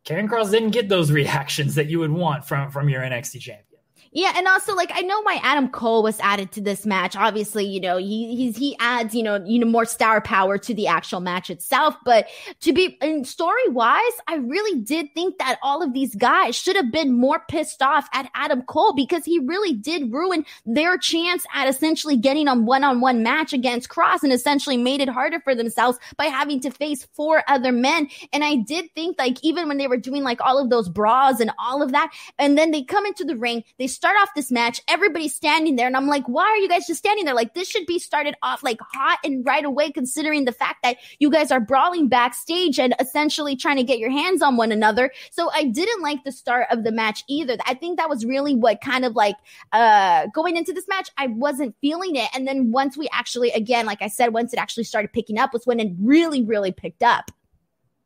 [0.06, 3.69] Karrion Kross didn't get those reactions that you would want from from your NXT champion.
[4.12, 7.16] Yeah, and also like I know why Adam Cole was added to this match.
[7.16, 10.88] Obviously, you know, he he adds, you know, you know, more star power to the
[10.88, 11.96] actual match itself.
[12.06, 12.28] But
[12.62, 16.76] to be in story wise, I really did think that all of these guys should
[16.76, 21.46] have been more pissed off at Adam Cole because he really did ruin their chance
[21.54, 26.00] at essentially getting a one-on-one match against Kross and essentially made it harder for themselves
[26.18, 28.10] by having to face four other men.
[28.34, 31.40] And I did think like even when they were doing like all of those bras
[31.40, 34.50] and all of that, and then they come into the ring, they start off this
[34.50, 37.34] match, everybody's standing there, and I'm like, why are you guys just standing there?
[37.34, 40.96] Like, this should be started off like hot and right away, considering the fact that
[41.20, 45.12] you guys are brawling backstage and essentially trying to get your hands on one another.
[45.32, 47.58] So I didn't like the start of the match either.
[47.66, 49.36] I think that was really what kind of like
[49.74, 52.30] uh going into this match, I wasn't feeling it.
[52.34, 55.52] And then once we actually, again, like I said, once it actually started picking up
[55.52, 57.32] was when it really, really picked up.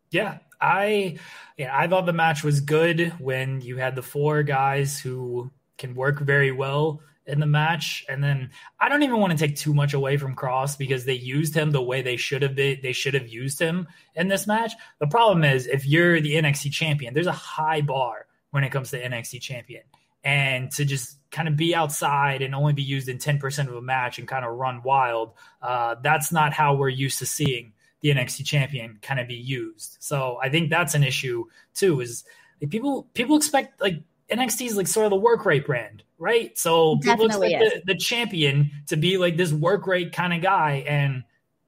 [0.10, 1.18] Yeah, I
[1.56, 5.52] yeah, I thought the match was good when you had the four guys who
[5.84, 8.06] can work very well in the match.
[8.08, 11.14] And then I don't even want to take too much away from Kross because they
[11.14, 12.80] used him the way they should have been.
[12.82, 14.74] They should have used him in this match.
[15.00, 18.92] The problem is if you're the NXT champion, there's a high bar when it comes
[18.92, 19.84] to NXT champion.
[20.24, 23.82] And to just kind of be outside and only be used in 10% of a
[23.82, 28.10] match and kind of run wild, uh, that's not how we're used to seeing the
[28.10, 29.98] NXT champion kind of be used.
[30.00, 32.00] So I think that's an issue too.
[32.00, 32.24] Is
[32.62, 36.58] like people people expect like NXT is like sort of the work rate brand, right?
[36.58, 40.84] So people expect the, the, champion to be like this work rate kind of guy,
[40.88, 41.24] and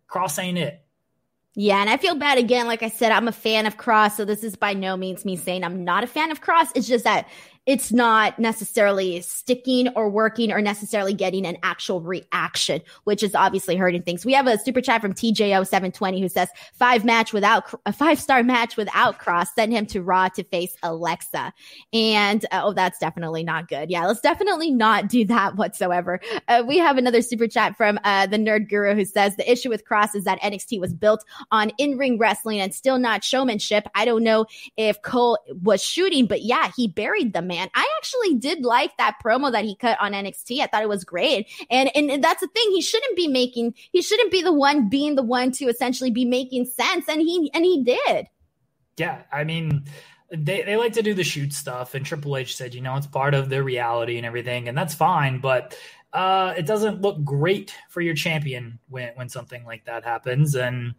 [0.10, 0.82] Kross ain't it.
[1.58, 2.68] Yeah, and I feel bad again.
[2.68, 5.36] Like I said, I'm a fan of Kross, so this is by no means me
[5.38, 6.68] saying I'm not a fan of Kross.
[6.76, 7.28] It's just that
[7.66, 13.76] it's not necessarily sticking or working or necessarily getting an actual reaction, which is obviously
[13.76, 14.26] hurting things.
[14.26, 18.44] We have a super chat from TJO720 who says five match without a five star
[18.44, 19.48] match without Kross.
[19.56, 21.54] Send him to Raw to face Alexa.
[21.92, 23.90] And uh, oh, that's definitely not good.
[23.90, 26.20] Yeah, let's definitely not do that whatsoever.
[26.48, 29.70] Uh, we have another super chat from uh, the Nerd Guru who says the issue
[29.70, 33.88] with Kross is that NXT was built on in ring wrestling and still not showmanship.
[33.96, 34.46] I don't know
[34.78, 37.70] if Cole was shooting, but yeah, he buried the man man.
[37.74, 40.62] I actually did like that promo that he cut on NXT.
[40.62, 41.48] I thought it was great.
[41.70, 42.72] And, and, that's the thing.
[42.72, 46.26] He shouldn't be making, he shouldn't be the one being the one to essentially be
[46.26, 47.08] making sense.
[47.08, 48.28] And he, and he did.
[48.98, 49.24] Yeah.
[49.32, 49.86] I mean,
[50.32, 53.08] they, they like to do the shoot stuff and Triple H said, you know, it's
[53.08, 54.68] part of their reality and everything.
[54.68, 55.40] And that's fine.
[55.40, 55.78] But,
[56.14, 60.56] uh, it doesn't look great for your champion when, when something like that happens.
[60.56, 60.96] And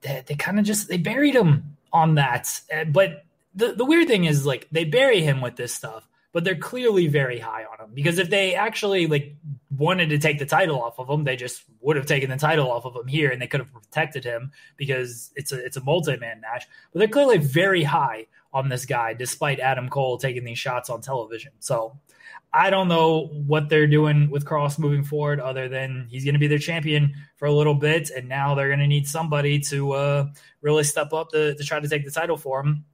[0.00, 2.60] they, they kind of just, they buried him on that.
[2.72, 3.24] Uh, but
[3.54, 7.06] the, the weird thing is like they bury him with this stuff, but they're clearly
[7.06, 9.36] very high on him because if they actually like
[9.76, 12.70] wanted to take the title off of him, they just would have taken the title
[12.70, 15.82] off of him here and they could have protected him because it's a it's a
[15.82, 16.66] multi-man match.
[16.92, 21.00] But they're clearly very high on this guy despite Adam Cole taking these shots on
[21.00, 21.52] television.
[21.58, 21.98] So
[22.52, 26.38] I don't know what they're doing with Kross moving forward, other than he's going to
[26.38, 29.92] be their champion for a little bit, and now they're going to need somebody to
[29.92, 30.26] uh,
[30.62, 32.84] really step up to, to try to take the title for him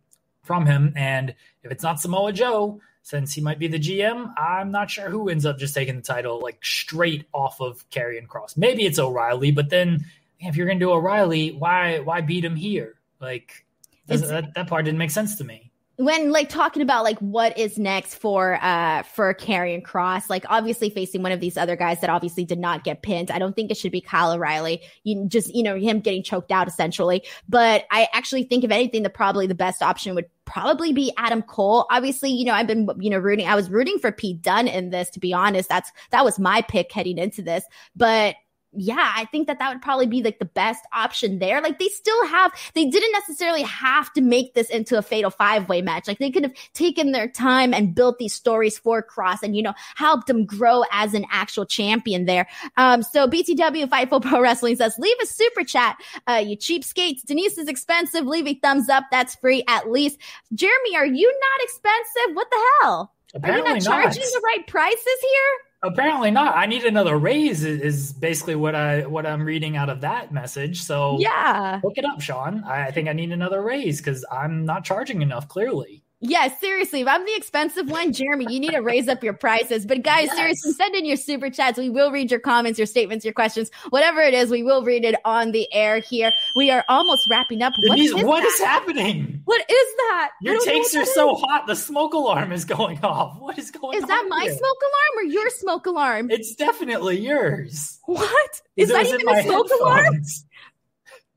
[0.44, 0.92] from him.
[0.96, 5.10] And if it's not Samoa Joe, since he might be the GM, I'm not sure
[5.10, 8.56] who ends up just taking the title like straight off of Karrion Kross.
[8.56, 10.06] Maybe it's O'Reilly, but then
[10.40, 12.94] if you're going to do O'Reilly, why why beat him here?
[13.20, 13.66] Like
[14.06, 15.63] that, that part didn't make sense to me.
[15.96, 20.90] When like talking about like what is next for uh for Karrion Kross, like obviously
[20.90, 23.30] facing one of these other guys that obviously did not get pinned.
[23.30, 24.82] I don't think it should be Kyle O'Reilly.
[25.04, 27.24] You just you know him getting choked out essentially.
[27.48, 31.42] But I actually think if anything, the probably the best option would probably be Adam
[31.42, 31.86] Cole.
[31.90, 33.46] Obviously, you know I've been you know rooting.
[33.46, 35.10] I was rooting for Pete Dunne in this.
[35.10, 37.64] To be honest, that's that was my pick heading into this.
[37.94, 38.34] But
[38.76, 41.60] yeah, I think that that would probably be like the best option there.
[41.60, 45.68] Like they still have, they didn't necessarily have to make this into a fatal five
[45.68, 46.08] way match.
[46.08, 49.62] Like they could have taken their time and built these stories for Kross and, you
[49.62, 52.48] know, helped him grow as an actual champion there.
[52.76, 55.96] Um, so BTW Fightful Pro Wrestling says, leave a super chat.
[56.26, 57.22] Uh, you cheapskates.
[57.24, 58.26] Denise is expensive.
[58.26, 59.04] Leave a thumbs up.
[59.10, 60.18] That's free at least.
[60.52, 62.36] Jeremy, are you not expensive?
[62.36, 63.12] What the hell?
[63.34, 65.63] Apparently are you not charging the right prices here?
[65.84, 66.56] Apparently not.
[66.56, 70.82] I need another raise is basically what I what I'm reading out of that message.
[70.82, 72.64] So yeah, look it up, Sean.
[72.64, 75.46] I think I need another raise because I'm not charging enough.
[75.48, 76.03] Clearly.
[76.20, 77.02] Yeah, seriously.
[77.02, 79.84] If I'm the expensive one, Jeremy, you need to raise up your prices.
[79.84, 80.36] But guys, yes.
[80.36, 81.78] seriously, send in your super chats.
[81.78, 84.50] We will read your comments, your statements, your questions, whatever it is.
[84.50, 86.32] We will read it on the air here.
[86.56, 87.74] We are almost wrapping up.
[87.82, 89.42] Denise, what is happening?
[89.44, 90.30] What is that?
[90.40, 91.42] Your takes are so is.
[91.42, 91.66] hot.
[91.66, 93.38] The smoke alarm is going off.
[93.38, 94.08] What is going is on?
[94.08, 94.54] Is that my here?
[94.54, 96.30] smoke alarm or your smoke alarm?
[96.30, 97.98] It's definitely yours.
[98.06, 98.60] What?
[98.76, 99.80] Is that even a smoke headphones.
[99.80, 100.22] alarm?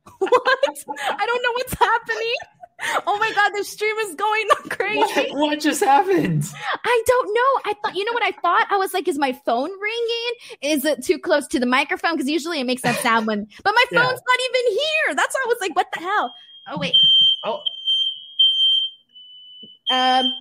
[0.20, 0.86] what?
[1.10, 2.36] I don't know what's happening.
[2.80, 5.32] Oh my god, the stream is going crazy.
[5.32, 6.46] What, what, just happened?
[6.84, 7.72] I don't know.
[7.72, 8.68] I thought you know what I thought?
[8.70, 10.34] I was like, is my phone ringing?
[10.62, 12.14] Is it too close to the microphone?
[12.14, 14.28] Because usually it makes that sound when but my phone's yeah.
[14.28, 15.16] not even here.
[15.16, 16.36] That's why I was like, what the hell?
[16.70, 16.94] Oh wait.
[17.44, 17.62] Oh.
[19.90, 20.32] Um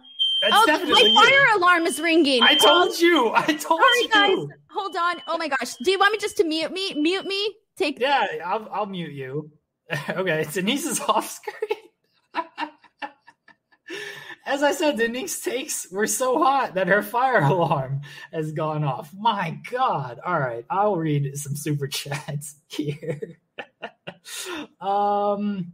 [0.43, 1.57] That's oh, my fire you.
[1.57, 2.43] alarm is ringing.
[2.43, 3.33] I told um, you.
[3.35, 4.09] I told sorry, you.
[4.13, 4.59] guys.
[4.73, 5.23] Hold on.
[5.27, 5.77] Oh my gosh.
[5.77, 6.93] Do you want me just to mute me?
[6.95, 7.55] Mute me?
[7.79, 9.51] Take Yeah, I'll I'll mute you.
[10.11, 11.79] okay, Denise is off screen.
[14.47, 19.13] As I said, Denise takes were so hot that her fire alarm has gone off.
[19.13, 20.21] My God.
[20.25, 20.65] All right.
[20.71, 23.39] I'll read some super chats here.
[24.81, 25.73] um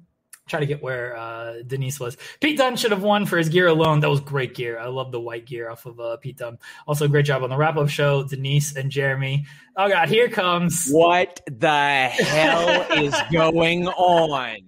[0.49, 2.17] try to get where uh, Denise was.
[2.41, 4.01] Pete Dunne should have won for his gear alone.
[4.01, 4.79] That was great gear.
[4.79, 6.59] I love the white gear off of uh, Pete Dunne.
[6.87, 9.47] Also, great job on the wrap up show, Denise and Jeremy.
[9.77, 10.91] Oh God, here comes.
[10.91, 14.59] What the hell is going on?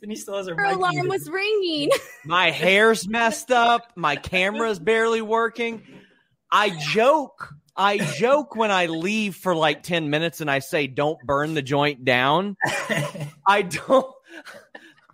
[0.00, 1.90] Denise still has her, her alarm was ringing.
[2.24, 3.92] My hair's messed up.
[3.96, 5.82] My camera's barely working.
[6.50, 7.54] I joke.
[7.76, 11.62] I joke when I leave for like 10 minutes and I say, don't burn the
[11.62, 12.56] joint down.
[13.46, 14.06] I don't.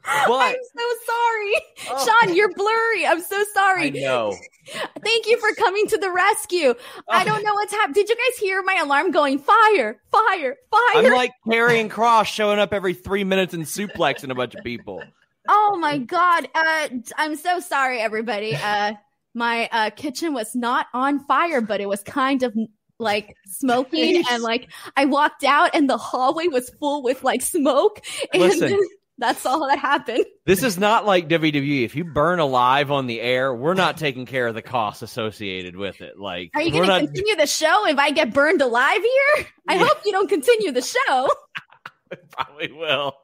[0.29, 1.55] But, I'm so sorry.
[1.89, 2.05] Oh.
[2.05, 3.07] Sean, you're blurry.
[3.07, 3.85] I'm so sorry.
[3.85, 4.35] I know.
[5.05, 6.75] Thank you for coming to the rescue.
[6.75, 7.03] Oh.
[7.09, 7.95] I don't know what's happening.
[7.95, 10.95] Did you guys hear my alarm going fire, fire, fire?
[10.95, 15.03] I'm like Karrion Kross showing up every three minutes and suplexing a bunch of people.
[15.49, 16.49] Oh my God.
[16.55, 18.57] Uh, I'm so sorry, everybody.
[18.57, 18.95] Uh,
[19.35, 22.57] my uh, kitchen was not on fire, but it was kind of
[22.99, 28.01] like smoking and like I walked out and the hallway was full with like smoke
[28.33, 28.81] and Listen,
[29.19, 30.25] that's all that happened.
[30.45, 31.85] This is not like WWE.
[31.85, 35.77] If you burn alive on the air, we're not taking care of the costs associated
[35.77, 36.19] with it.
[36.19, 37.01] Like, are you going to not...
[37.01, 39.47] continue the show if I get burned alive here?
[39.69, 39.87] I yeah.
[39.87, 41.29] hope you don't continue the show.
[42.31, 43.15] Probably will.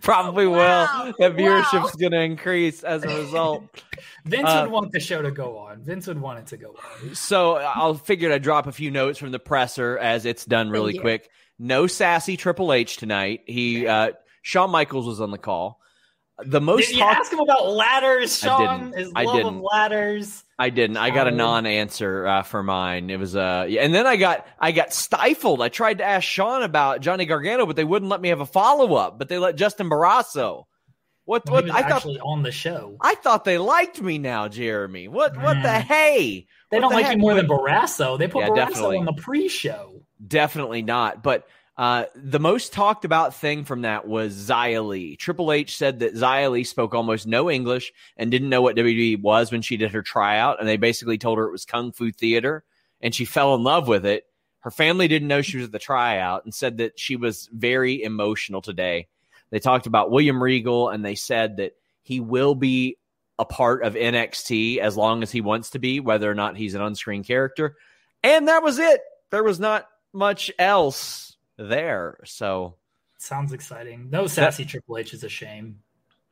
[0.00, 1.06] Probably wow.
[1.06, 1.14] will.
[1.18, 1.92] The viewership's wow.
[1.98, 3.64] going to increase as a result.
[4.24, 5.82] Vince uh, would want the show to go on.
[5.82, 7.14] Vince would want it to go on.
[7.14, 10.98] So I'll figure I'd drop a few notes from the presser as it's done really
[10.98, 11.30] quick.
[11.58, 13.40] No sassy Triple H tonight.
[13.46, 14.12] He uh,
[14.48, 15.78] Shawn Michaels was on the call.
[16.42, 18.62] The most Did you talk- ask him about ladders, Sean?
[18.62, 18.96] I didn't.
[18.96, 19.54] His I love didn't.
[19.56, 20.44] of ladders.
[20.58, 20.96] I didn't.
[20.96, 23.10] I got a non-answer uh, for mine.
[23.10, 25.60] It was uh, yeah, and then I got I got stifled.
[25.60, 28.46] I tried to ask Shawn about Johnny Gargano, but they wouldn't let me have a
[28.46, 29.18] follow up.
[29.18, 30.64] But they let Justin Barrasso.
[31.26, 31.44] What?
[31.44, 31.70] Well, what?
[31.70, 32.96] I thought actually on the show.
[33.02, 35.08] I thought they liked me now, Jeremy.
[35.08, 35.36] What?
[35.36, 35.82] What the mm.
[35.82, 36.46] hey?
[36.70, 37.16] They what don't the like heck?
[37.16, 38.18] you more than Barrasso.
[38.18, 38.96] They put Yeah, Barrasso definitely.
[38.96, 40.02] on the pre-show.
[40.26, 41.22] Definitely not.
[41.22, 41.46] But
[41.78, 45.14] uh, the most talked about thing from that was Xia Li.
[45.14, 49.22] Triple H said that Xia Li spoke almost no English and didn't know what WWE
[49.22, 50.58] was when she did her tryout.
[50.58, 52.64] And they basically told her it was Kung Fu Theater
[53.00, 54.24] and she fell in love with it.
[54.58, 58.02] Her family didn't know she was at the tryout and said that she was very
[58.02, 59.06] emotional today.
[59.50, 62.96] They talked about William Regal and they said that he will be
[63.38, 66.74] a part of NXT as long as he wants to be, whether or not he's
[66.74, 67.76] an on screen character.
[68.24, 69.00] And that was it.
[69.30, 72.18] There was not much else there.
[72.24, 72.76] So
[73.18, 74.10] Sounds exciting.
[74.10, 75.80] No sassy Triple H is a shame.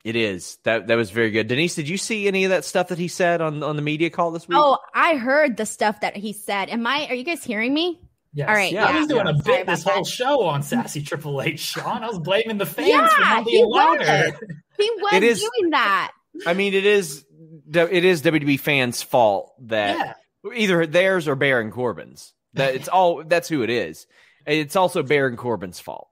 [0.05, 0.59] it is.
[0.63, 1.49] That that was very good.
[1.49, 4.09] Denise, did you see any of that stuff that he said on, on the media
[4.11, 4.57] call this week?
[4.61, 6.69] Oh, I heard the stuff that he said.
[6.71, 7.07] Am I?
[7.11, 8.01] Are you guys hearing me?
[8.33, 8.49] Yes.
[8.49, 8.99] All right, Yeah, I yeah.
[8.99, 10.11] was doing a bit this whole that.
[10.11, 12.03] show on sassy Triple H, Sean.
[12.05, 13.99] I was blaming the fans Yeah, for not he being was.
[14.07, 14.39] louder.
[14.79, 16.13] He was It is- doing that.
[16.47, 17.25] I mean, it is
[17.73, 19.97] it is WWE fans' fault that
[20.45, 20.53] yeah.
[20.55, 22.35] either theirs or Baron Corbin's.
[22.53, 24.07] That it's all that's who it is.
[24.47, 26.09] It's also Baron Corbin's fault.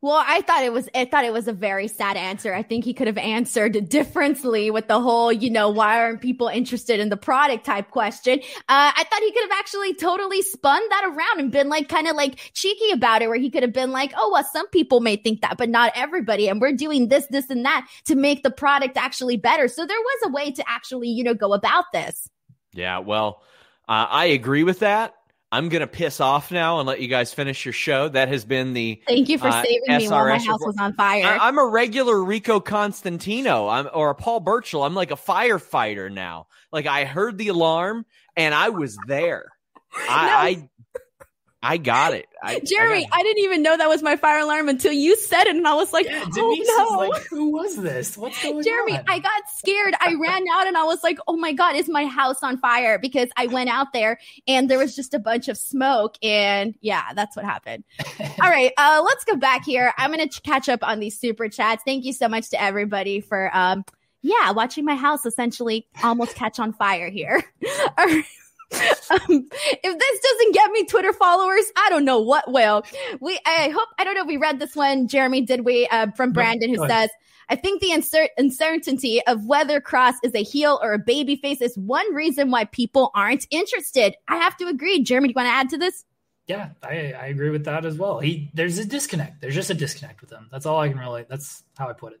[0.00, 2.54] Well, I thought it was I thought it was a very sad answer.
[2.54, 6.46] I think he could have answered differently with the whole, you know, why aren't people
[6.46, 8.38] interested in the product type question.
[8.38, 12.06] Uh, I thought he could have actually totally spun that around and been like kind
[12.06, 15.00] of like cheeky about it, where he could have been like, oh, well, some people
[15.00, 16.48] may think that, but not everybody.
[16.48, 19.66] And we're doing this, this, and that to make the product actually better.
[19.66, 22.30] So there was a way to actually, you know, go about this.
[22.72, 23.42] Yeah, well,
[23.88, 25.14] uh, I agree with that.
[25.50, 28.08] I'm gonna piss off now and let you guys finish your show.
[28.08, 30.66] That has been the thank you for uh, saving SRS me while my house report.
[30.66, 31.24] was on fire.
[31.24, 33.66] I, am a regular Rico Constantino.
[33.68, 34.82] I'm or a Paul Burchill.
[34.82, 36.48] I'm like a firefighter now.
[36.70, 38.04] Like I heard the alarm
[38.36, 39.52] and I was there.
[39.94, 40.32] I, no.
[40.36, 40.68] I
[41.60, 42.26] I got it.
[42.40, 45.48] I, Jeremy, I, I, didn't even know that was my fire alarm until you said
[45.48, 46.56] it, and I was like, yeah, "Oh
[46.92, 48.16] no!" Like, Who was this?
[48.16, 49.04] What's going Jeremy, on?
[49.04, 49.94] Jeremy, I got scared.
[50.00, 53.00] I ran out, and I was like, "Oh my god, is my house on fire?"
[53.00, 57.12] Because I went out there, and there was just a bunch of smoke, and yeah,
[57.14, 57.82] that's what happened.
[58.20, 59.92] All right, uh, let's go back here.
[59.98, 61.82] I'm gonna ch- catch up on these super chats.
[61.84, 63.84] Thank you so much to everybody for, um,
[64.22, 67.42] yeah, watching my house essentially almost catch on fire here.
[67.98, 68.24] All right.
[69.10, 72.82] Um, if this doesn't get me Twitter followers, I don't know what will.
[73.20, 76.08] We, I hope, I don't know if we read this one, Jeremy, did we, uh,
[76.14, 77.08] from Brandon, who says,
[77.48, 81.62] I think the insert- uncertainty of whether Kross is a heel or a baby face
[81.62, 84.14] is one reason why people aren't interested.
[84.28, 85.02] I have to agree.
[85.02, 86.04] Jeremy, do you want to add to this?
[86.46, 88.20] Yeah, I, I agree with that as well.
[88.20, 89.42] He there's a disconnect.
[89.42, 90.48] There's just a disconnect with him.
[90.50, 91.26] That's all I can really.
[91.28, 92.20] That's how I put it.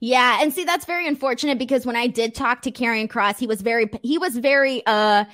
[0.00, 3.46] Yeah, and see that's very unfortunate because when I did talk to Karrion Kross, he
[3.46, 5.24] was very he was very uh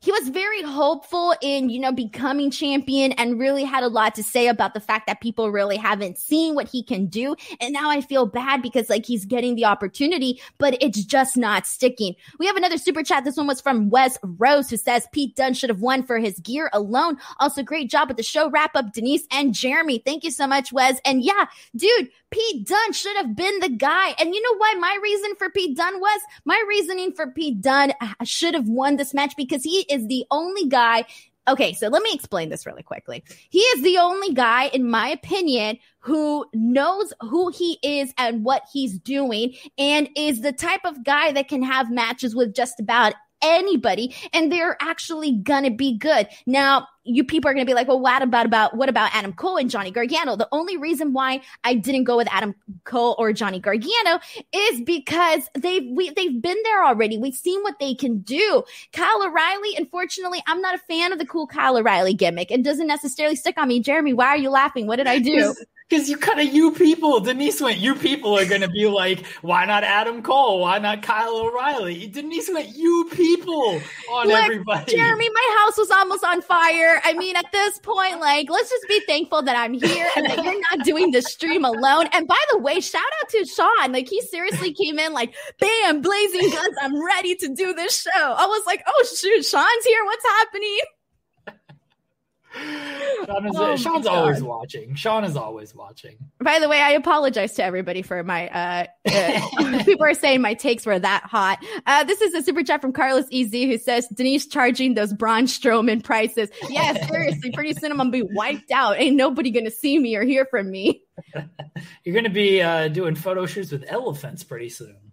[0.00, 4.22] he was very hopeful in, you know, becoming champion and really had a lot to
[4.22, 7.34] say about the fact that people really haven't seen what he can do.
[7.60, 11.66] And now I feel bad because like he's getting the opportunity, but it's just not
[11.66, 12.14] sticking.
[12.38, 13.24] We have another super chat.
[13.24, 16.38] This one was from Wes Rose who says Pete Dunne should have won for his
[16.40, 17.18] gear alone.
[17.40, 19.98] Also great job with the show wrap up, Denise and Jeremy.
[20.04, 21.00] Thank you so much, Wes.
[21.04, 24.14] And yeah, dude, Pete Dunne should have been the guy.
[24.18, 26.20] And you know why my reason for Pete Dunne was?
[26.44, 30.24] My reasoning for Pete Dunne uh, should have won this match because he is the
[30.30, 31.04] only guy.
[31.46, 33.24] Okay, so let me explain this really quickly.
[33.48, 38.62] He is the only guy, in my opinion, who knows who he is and what
[38.70, 43.14] he's doing and is the type of guy that can have matches with just about
[43.42, 46.28] anybody and they're actually gonna be good.
[46.46, 49.56] Now, you people are gonna be like, well, what about about what about Adam Cole
[49.56, 50.36] and Johnny Gargano?
[50.36, 54.20] The only reason why I didn't go with Adam Cole or Johnny Gargano
[54.52, 57.18] is because they've we, they've been there already.
[57.18, 58.62] We've seen what they can do.
[58.92, 62.50] Kyle O'Reilly, unfortunately, I'm not a fan of the cool Kyle O'Reilly gimmick.
[62.50, 63.80] It doesn't necessarily stick on me.
[63.80, 64.86] Jeremy, why are you laughing?
[64.86, 65.54] What did I do?
[65.88, 67.18] Because you kind of you people.
[67.20, 70.60] Denise went, you people are going to be like, why not Adam Cole?
[70.60, 72.06] Why not Kyle O'Reilly?
[72.08, 73.80] Denise went, you people
[74.12, 74.94] on Look, everybody.
[74.94, 77.00] Jeremy, my house was almost on fire.
[77.04, 80.44] I mean, at this point, like, let's just be thankful that I'm here and that
[80.44, 82.06] you're not doing the stream alone.
[82.12, 83.92] And by the way, shout out to Shawn.
[83.92, 86.76] Like, he seriously came in like, bam, blazing guns.
[86.82, 88.10] I'm ready to do this show.
[88.14, 90.04] I was like, oh, shoot, Shawn's here.
[90.04, 90.80] What's happening?
[93.28, 94.94] Shawn is, oh Shawn's always watching.
[94.94, 96.16] Shawn is always watching.
[96.40, 98.48] By the way, I apologize to everybody for my.
[98.48, 101.64] Uh, uh, people are saying my takes were that hot.
[101.86, 105.44] Uh, this is a super chat from Carlos Ez who says Denise charging those Braun
[105.44, 106.50] Strowman prices.
[106.68, 108.98] Yeah, seriously, pretty soon I'm gonna be wiped out.
[108.98, 111.02] Ain't nobody gonna see me or hear from me.
[112.04, 115.07] You're gonna be uh, doing photo shoots with elephants pretty soon.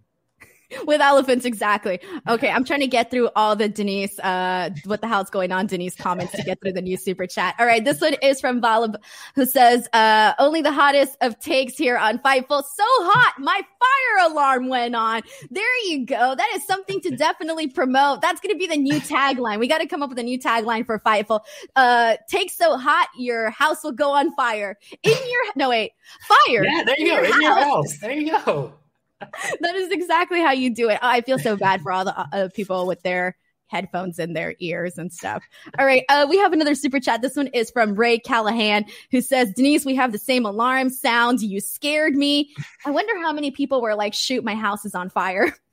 [0.85, 1.99] with elephants exactly.
[2.27, 5.67] Okay i'm trying to get through all the denise uh what the hell's going on
[5.67, 7.55] denise comments to get through the new super chat.
[7.59, 8.93] All right this one is from vala
[9.35, 12.63] who says uh only the hottest of takes here on fightful.
[12.63, 15.21] So hot my fire alarm went on.
[15.51, 16.35] There you go.
[16.35, 18.21] That is something to definitely promote.
[18.21, 19.59] That's going to be the new tagline.
[19.59, 21.41] We got to come up with a new tagline for fightful.
[21.75, 24.77] Uh take so hot your house will go on fire.
[25.03, 25.91] In your no wait.
[26.27, 27.23] Fire yeah there you go.
[27.23, 27.97] in your house.
[27.99, 28.73] There you go
[29.19, 30.99] that is exactly how you do it.
[31.01, 33.35] I feel so bad for all the uh, people with their
[33.67, 35.43] headphones in their ears and stuff.
[35.79, 36.03] All right.
[36.09, 37.21] Uh, we have another super chat.
[37.21, 41.41] This one is from Ray Callahan who says, Denise, we have the same alarm sound.
[41.41, 42.53] You scared me.
[42.85, 45.53] I wonder how many people were like, shoot, my house is on fire.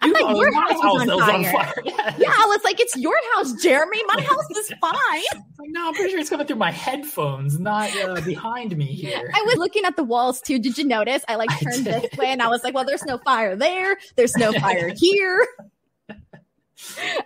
[0.00, 1.34] I'm you like, your house, house is on fire.
[1.34, 1.74] On fire.
[1.84, 2.16] Yes.
[2.18, 4.02] Yeah, I was like, it's your house, Jeremy.
[4.06, 5.42] My house is fine.
[5.60, 9.30] no, I'm pretty sure it's coming through my headphones, not uh, behind me here.
[9.34, 10.58] I was looking at the walls too.
[10.58, 11.24] Did you notice?
[11.28, 13.96] I like turned I this way and I was like, well, there's no fire there.
[14.16, 15.46] There's no fire here.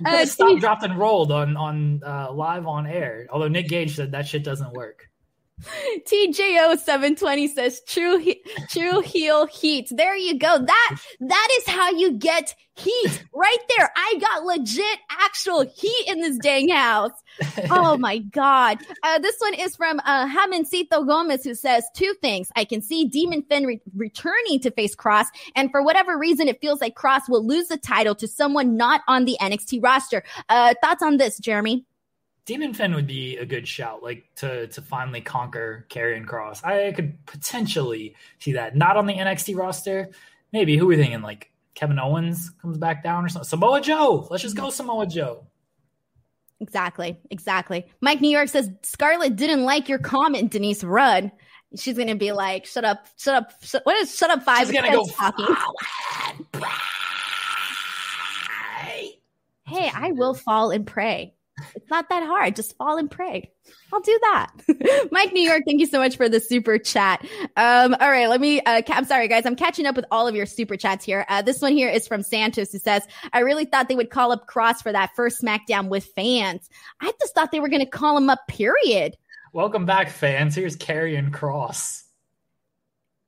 [0.04, 3.26] Uh, stop, dropped, and rolled on on uh, live on air.
[3.30, 5.08] Although Nick Gage said that shit doesn't work.
[6.06, 9.88] TJO720 says true he- true heel heat.
[9.90, 10.58] There you go.
[10.58, 13.90] That that is how you get heat right there.
[13.96, 17.10] I got legit actual heat in this dang house.
[17.70, 18.78] Oh my god.
[19.02, 20.28] Uh, this one is from uh
[21.06, 22.50] Gomez who says two things.
[22.56, 26.60] I can see Demon Finn re- returning to face Kross and for whatever reason it
[26.60, 30.22] feels like Kross will lose the title to someone not on the NXT roster.
[30.48, 31.84] Uh thoughts on this, Jeremy?
[32.48, 36.64] Demon Finn would be a good shout, like to to finally conquer Karrion Kross.
[36.64, 38.74] I could potentially see that.
[38.74, 40.08] Not on the NXT roster.
[40.50, 41.20] Maybe who are we thinking?
[41.20, 43.46] Like Kevin Owens comes back down or something.
[43.46, 44.26] Samoa Joe.
[44.30, 44.70] Let's just go mm-hmm.
[44.70, 45.44] Samoa Joe.
[46.58, 47.18] Exactly.
[47.30, 47.86] Exactly.
[48.00, 51.30] Mike New York says Scarlett didn't like your comment, Denise Rudd.
[51.76, 54.60] She's gonna be like, "Shut up, shut up, shut, what is shut up five?
[54.60, 55.54] She's gonna go talking."
[59.66, 61.34] Hey, I will fall and pray.
[61.74, 62.56] It's not that hard.
[62.56, 63.52] Just fall and pray.
[63.92, 64.52] I'll do that.
[65.12, 67.24] Mike New York, thank you so much for the super chat.
[67.56, 69.46] Um, all right, let me, uh, I'm sorry guys.
[69.46, 71.24] I'm catching up with all of your super chats here.
[71.28, 74.32] Uh, this one here is from Santos who says, I really thought they would call
[74.32, 76.68] up Kross for that first SmackDown with fans.
[77.00, 79.16] I just thought they were going to call him up, period.
[79.52, 80.54] Welcome back, fans.
[80.54, 82.04] Here's Karrion Kross.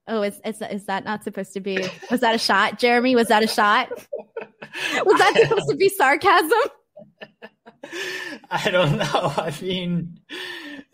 [0.06, 1.78] Oh, is, is, is that not supposed to be?
[2.10, 3.14] Was that a shot, Jeremy?
[3.14, 3.90] Was that a shot?
[5.04, 6.50] Was that supposed to be sarcasm?
[8.50, 9.04] I don't know.
[9.36, 10.20] I mean,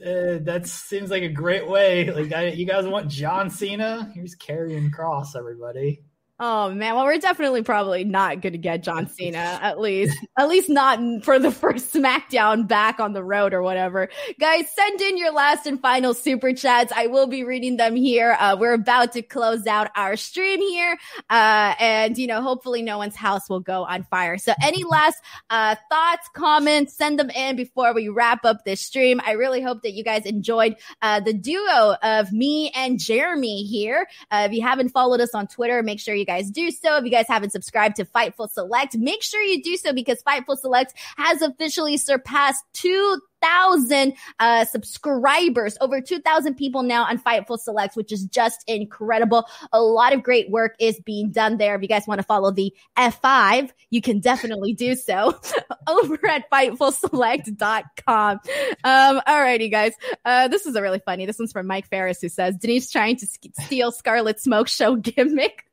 [0.00, 2.10] uh, that seems like a great way.
[2.10, 4.10] Like, I, you guys want John Cena?
[4.14, 6.02] Here's Karrion Kross, everybody.
[6.38, 10.48] Oh man, well we're definitely probably not going to get John Cena at least, at
[10.48, 14.10] least not for the first SmackDown back on the road or whatever.
[14.38, 16.92] Guys, send in your last and final super chats.
[16.94, 18.36] I will be reading them here.
[18.38, 20.98] Uh, we're about to close out our stream here,
[21.30, 24.36] uh, and you know, hopefully, no one's house will go on fire.
[24.36, 25.16] So, any last
[25.48, 29.22] uh, thoughts, comments, send them in before we wrap up this stream.
[29.24, 34.06] I really hope that you guys enjoyed uh, the duo of me and Jeremy here.
[34.30, 36.96] Uh, if you haven't followed us on Twitter, make sure you guys do so.
[36.96, 40.58] If you guys haven't subscribed to Fightful Select, make sure you do so because Fightful
[40.58, 48.12] Select has officially surpassed 2,000 uh, subscribers, over 2,000 people now on Fightful Select, which
[48.12, 49.46] is just incredible.
[49.72, 51.74] A lot of great work is being done there.
[51.74, 55.38] If you guys want to follow the F5, you can definitely do so
[55.86, 58.40] over at FightfulSelect.com.
[58.84, 59.92] Um, alrighty, guys.
[60.24, 61.26] Uh, this is a really funny.
[61.26, 65.66] This one's from Mike Ferris who says Denise trying to steal Scarlett Smoke Show gimmick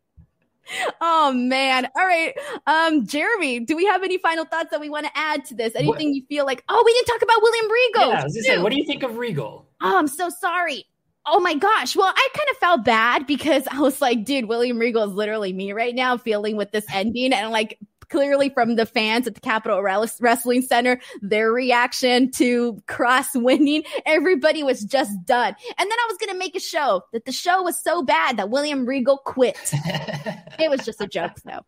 [1.01, 1.87] oh man.
[1.95, 2.33] All right.
[2.67, 5.73] Um, Jeremy, do we have any final thoughts that we want to add to this?
[5.75, 6.15] Anything what?
[6.15, 8.09] you feel like, oh, we didn't talk about William Regal.
[8.09, 9.67] Yeah, I was what do you think of Regal?
[9.81, 10.85] Oh, I'm so sorry.
[11.25, 11.95] Oh my gosh.
[11.95, 15.53] Well, I kind of felt bad because I was like, dude, William Regal is literally
[15.53, 17.79] me right now feeling with this ending and like
[18.13, 24.61] clearly from the fans at the Capitol Wrestling Center, their reaction to Kross winning, everybody
[24.61, 25.55] was just done.
[25.79, 28.37] And then I was going to make a show that the show was so bad
[28.37, 29.57] that William Regal quit.
[29.73, 31.65] it was just a joke, though.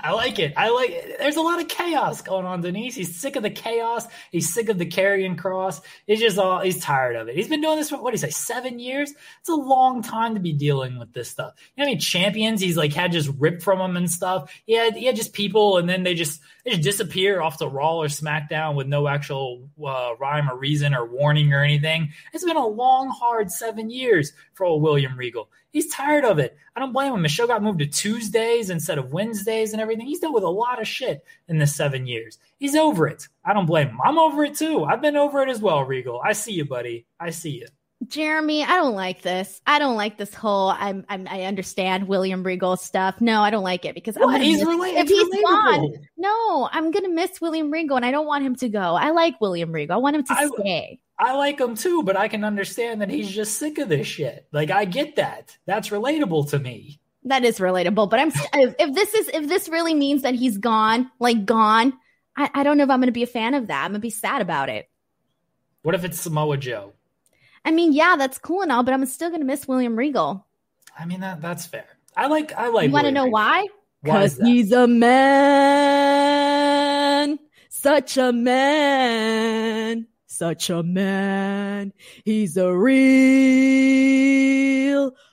[0.00, 0.52] I like it.
[0.56, 1.16] I like it.
[1.18, 2.94] There's a lot of chaos going on, Denise.
[2.94, 4.06] He's sick of the chaos.
[4.30, 5.80] He's sick of the Karrion Kross.
[6.06, 7.34] He's just all he's tired of it.
[7.34, 9.12] He's been doing this for what do you say, seven years?
[9.40, 11.54] It's a long time to be dealing with this stuff.
[11.76, 11.98] You know I mean?
[12.00, 14.52] Champions he's like had just ripped from him and stuff.
[14.66, 17.68] He had he had just people and then they just they just disappear off the
[17.68, 22.12] Raw or SmackDown with no actual uh, rhyme or reason or warning or anything.
[22.32, 25.50] It's been a long, hard seven years for old William Regal.
[25.72, 26.56] He's tired of it.
[26.76, 27.22] I don't blame him.
[27.22, 30.06] The show got moved to Tuesdays instead of Wednesdays and everything.
[30.06, 32.38] He's dealt with a lot of shit in the seven years.
[32.58, 33.26] He's over it.
[33.44, 34.00] I don't blame him.
[34.04, 34.84] I'm over it too.
[34.84, 36.20] I've been over it as well, Regal.
[36.24, 37.06] I see you, buddy.
[37.18, 37.66] I see you.
[38.08, 39.60] Jeremy, I don't like this.
[39.66, 40.70] I don't like this whole.
[40.70, 43.20] I'm, I'm i understand William Regal stuff.
[43.20, 44.36] No, I don't like it because what?
[44.36, 45.00] I'm he's miss, related.
[45.00, 45.42] If he's relatable.
[45.42, 48.80] gone, no, I'm gonna miss William Regal, and I don't want him to go.
[48.80, 49.94] I like William Regal.
[49.94, 51.00] I want him to I, stay.
[51.18, 54.46] I like him too, but I can understand that he's just sick of this shit.
[54.52, 55.56] Like I get that.
[55.66, 57.00] That's relatable to me.
[57.24, 60.58] That is relatable, but I'm if, if this is if this really means that he's
[60.58, 61.92] gone, like gone,
[62.36, 63.84] I, I don't know if I'm going to be a fan of that.
[63.84, 64.88] I'm going to be sad about it.
[65.82, 66.94] What if it's Samoa Joe?
[67.64, 70.46] I mean, yeah, that's cool and all, but I'm still going to miss William Regal.
[70.98, 71.86] I mean that that's fair.
[72.16, 72.88] I like I like.
[72.88, 73.32] You want to know Regal.
[73.32, 73.68] why?
[74.02, 75.18] Because he's a man,
[77.70, 81.92] such a man such a man.
[82.24, 82.92] He's a real,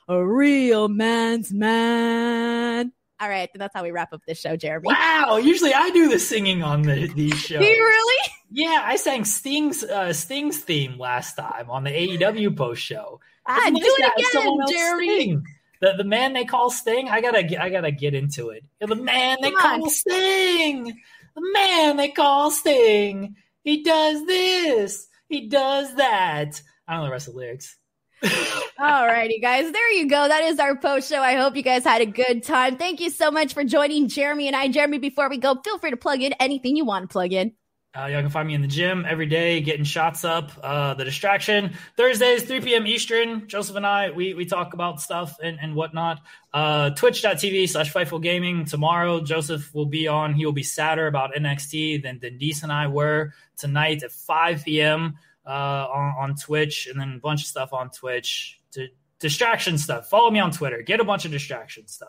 [0.06, 2.92] a real man's man.
[3.20, 4.86] All right, then that's how we wrap up this show, Jeremy.
[4.88, 7.58] Wow, usually I do the singing on the, these shows.
[7.60, 8.32] Do you really?
[8.50, 13.20] Yeah, I sang Sting's uh, Sting's theme last time on the AEW post show.
[13.46, 15.06] Ah, do it again, Jeremy.
[15.20, 15.44] Sting.
[15.80, 18.64] The the man they call Sting, I gotta I gotta get into it.
[18.80, 19.90] The man they Come call on.
[19.90, 20.84] Sting,
[21.34, 23.36] the man they call Sting.
[23.62, 25.06] He does this.
[25.28, 26.60] he does that.
[26.88, 27.76] I don't know the rest of the lyrics.
[28.78, 29.70] All righty, guys.
[29.72, 30.28] There you go.
[30.28, 31.20] That is our post show.
[31.20, 32.76] I hope you guys had a good time.
[32.76, 34.68] Thank you so much for joining Jeremy and I.
[34.68, 37.52] Jeremy, before we go, feel free to plug in anything you want to plug in.
[37.92, 40.52] Uh, y'all can find me in the gym every day, getting shots up.
[40.62, 42.86] Uh, the distraction Thursdays, 3 p.m.
[42.86, 43.48] Eastern.
[43.48, 46.20] Joseph and I, we we talk about stuff and, and whatnot.
[46.54, 48.64] Uh, Twitch.tv slash Fightful Gaming.
[48.64, 50.34] Tomorrow, Joseph will be on.
[50.34, 55.16] He will be sadder about NXT than, than and I were tonight at 5 p.m.
[55.46, 58.60] Uh, on, on Twitch, and then a bunch of stuff on Twitch.
[58.72, 58.86] To,
[59.20, 60.08] distraction stuff.
[60.08, 60.82] Follow me on Twitter.
[60.82, 62.08] Get a bunch of distraction stuff.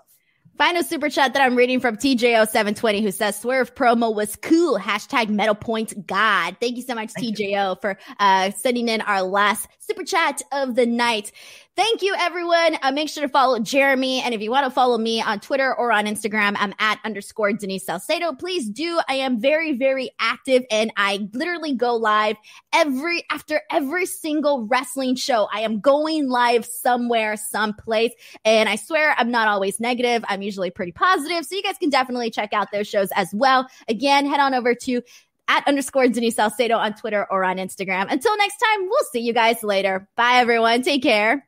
[0.57, 4.77] Final super chat that I'm reading from TJO720 who says Swerve promo was cool.
[4.77, 6.57] Hashtag metal point God.
[6.59, 7.75] Thank you so much, Thank TJO, you.
[7.81, 11.31] for uh, sending in our last super chat of the night.
[11.77, 12.77] Thank you, everyone.
[12.81, 14.21] Uh, make sure to follow Jeremy.
[14.21, 17.53] And if you want to follow me on Twitter or on Instagram, I'm at underscore
[17.53, 18.33] Denise Salcedo.
[18.33, 18.99] Please do.
[19.07, 22.35] I am very, very active and I literally go live
[22.73, 25.47] every, after every single wrestling show.
[25.53, 28.11] I am going live somewhere, someplace.
[28.43, 30.25] And I swear I'm not always negative.
[30.27, 31.45] I'm usually pretty positive.
[31.45, 33.65] So you guys can definitely check out those shows as well.
[33.87, 35.01] Again, head on over to
[35.47, 38.11] at underscore Denise Salcedo on Twitter or on Instagram.
[38.11, 40.09] Until next time, we'll see you guys later.
[40.17, 40.81] Bye, everyone.
[40.81, 41.47] Take care.